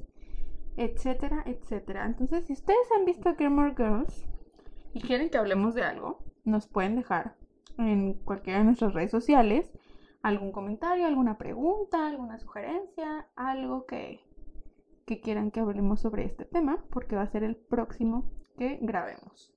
[0.77, 2.07] etcétera, etcétera.
[2.07, 4.27] Entonces, si ustedes han visto Gilmore Girls
[4.93, 7.37] y quieren que hablemos de algo, nos pueden dejar
[7.79, 9.71] en cualquiera de nuestras redes sociales
[10.23, 14.21] algún comentario, alguna pregunta, alguna sugerencia, algo que,
[15.07, 19.53] que quieran que hablemos sobre este tema, porque va a ser el próximo que grabemos.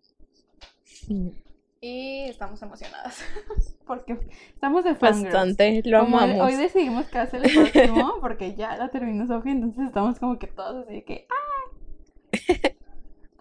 [1.85, 3.21] Y estamos emocionadas,
[3.85, 4.17] porque
[4.53, 5.33] estamos de fangirls.
[5.33, 6.47] Bastante, lo Como hoy- amamos.
[6.47, 10.47] Hoy decidimos que hacer el próximo porque ya la terminó Sofía, entonces estamos como que
[10.47, 12.31] todos así de que ¡ah!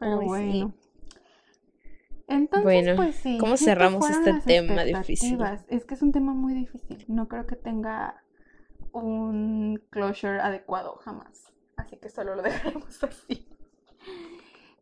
[0.00, 0.26] Pero Ay, sí.
[0.26, 0.74] bueno.
[2.26, 3.38] Entonces, Bueno, pues sí.
[3.38, 5.38] ¿cómo cerramos este tema difícil?
[5.68, 7.04] Es que es un tema muy difícil.
[7.06, 8.24] No creo que tenga
[8.90, 11.52] un closure adecuado jamás.
[11.76, 13.46] Así que solo lo dejaremos así.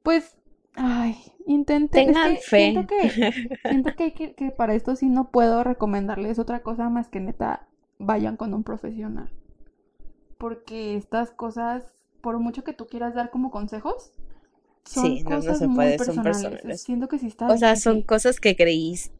[0.02, 0.38] Pues,
[0.74, 1.16] ay,
[1.46, 2.10] intenten.
[2.10, 2.72] es Tengan que fe.
[2.72, 3.10] Siento que,
[3.64, 7.68] siento que, que, que para esto sí no puedo recomendarles otra cosa más que neta
[7.98, 9.30] vayan con un profesional.
[10.38, 14.12] Porque estas cosas, por mucho que tú quieras dar como consejos,
[14.84, 16.52] son Sí, no, no cosas se muy puede, son personales.
[16.52, 16.82] personales.
[16.82, 19.12] Siento que sí está O sea, son cosas que creís,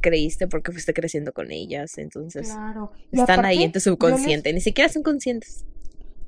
[0.00, 2.92] creíste porque fuiste creciendo con ellas, entonces Claro.
[3.10, 5.66] Están ahí en tu les, subconsciente, ni siquiera son conscientes.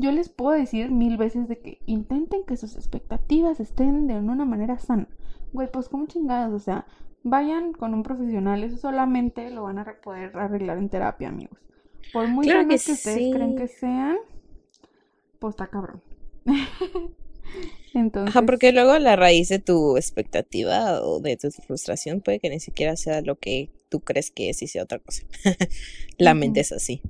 [0.00, 4.44] Yo les puedo decir mil veces de que intenten que sus expectativas estén de una
[4.44, 5.08] manera sana.
[5.52, 6.86] Güey, pues como chingadas, o sea,
[7.22, 11.58] vayan con un profesional, eso solamente lo van a poder arreglar en terapia, amigos.
[12.12, 13.76] Por muy Claro que ustedes creen que sí.
[13.80, 14.16] sean,
[15.38, 16.02] pues está cabrón.
[17.94, 22.48] Entonces, Ajá, porque luego la raíz de tu expectativa o de tu frustración puede que
[22.48, 25.24] ni siquiera sea lo que tú crees que es y sea otra cosa.
[26.18, 27.02] La mente es así.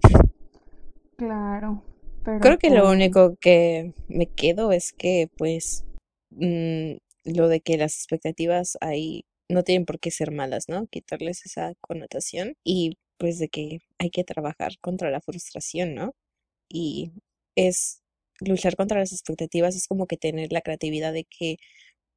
[1.17, 1.83] claro,
[2.25, 5.85] pero Creo que lo pues, único que me quedo es que, pues,
[6.31, 6.95] mm,
[7.25, 10.87] lo de que las expectativas ahí no tienen por qué ser malas, ¿no?
[10.87, 16.15] Quitarles esa connotación y pues de que hay que trabajar contra la frustración, ¿no?
[16.71, 17.13] Y
[17.57, 18.03] es
[18.41, 21.59] luchar contra las expectativas, es como que tener la creatividad de que,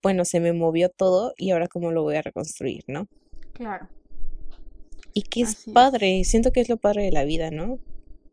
[0.04, 3.08] bueno, se me movió todo y ahora cómo lo voy a reconstruir, ¿no?
[3.54, 3.89] claro,
[5.14, 5.74] Y que es así es.
[5.74, 7.80] padre, siento que es lo padre de la vida, ¿no?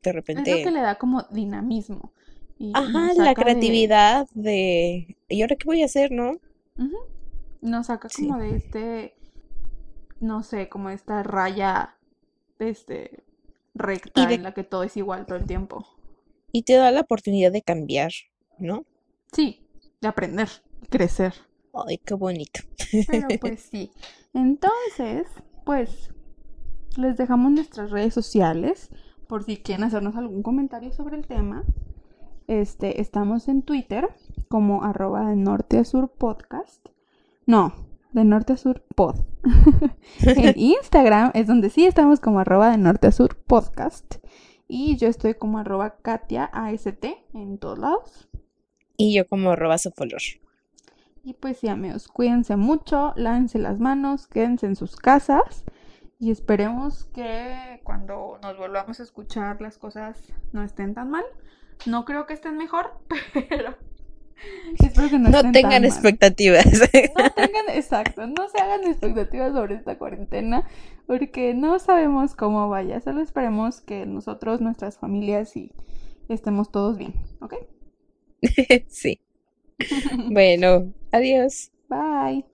[0.03, 2.13] De Es lo que repente le da como dinamismo
[2.59, 6.33] y Ajá, la de, creatividad de, ¿y ahora qué voy a hacer, no?
[7.61, 8.27] nos saca Sí.
[8.27, 9.15] como de este,
[10.21, 11.97] no sé, como esta raya,
[12.59, 13.25] este,
[13.75, 15.87] recta en la que todo es igual todo el tiempo.
[16.53, 18.13] y te da la oportunidad de cambiar,
[18.59, 18.87] ¿no?
[19.33, 19.67] Sí,
[20.01, 20.49] de aprender,
[20.89, 21.35] crecer.
[21.73, 22.61] Ay, qué bonito.
[23.07, 23.93] Pero pues sí.
[24.33, 25.27] Entonces,
[25.65, 26.11] pues
[26.97, 28.91] les dejamos nuestras redes sociales
[29.31, 31.62] por si quieren hacernos algún comentario sobre el tema.
[32.49, 34.09] Este, estamos en Twitter
[34.49, 36.89] como arroba de norte a sur podcast.
[37.47, 37.72] No,
[38.11, 39.20] de norte a sur pod.
[40.20, 44.16] en Instagram es donde sí estamos como arroba de norte a sur podcast.
[44.66, 48.28] Y yo estoy como arroba Katia AST en todos lados.
[48.97, 50.22] Y yo como arroba Sofolor.
[51.22, 55.64] Y pues sí, amigos, cuídense mucho, lávense las manos, quédense en sus casas
[56.21, 61.25] y esperemos que cuando nos volvamos a escuchar las cosas no estén tan mal.
[61.87, 62.93] No creo que estén mejor,
[63.35, 63.77] pero
[64.79, 65.89] espero que no No estén tengan tan mal.
[65.97, 66.66] expectativas.
[67.14, 70.66] No tengan, exacto, no se hagan expectativas sobre esta cuarentena
[71.07, 73.01] porque no sabemos cómo vaya.
[73.01, 75.73] Solo esperemos que nosotros, nuestras familias y
[76.29, 77.55] estemos todos bien, ¿ok?
[78.89, 79.21] Sí.
[80.31, 81.71] Bueno, adiós.
[81.89, 82.51] Bye.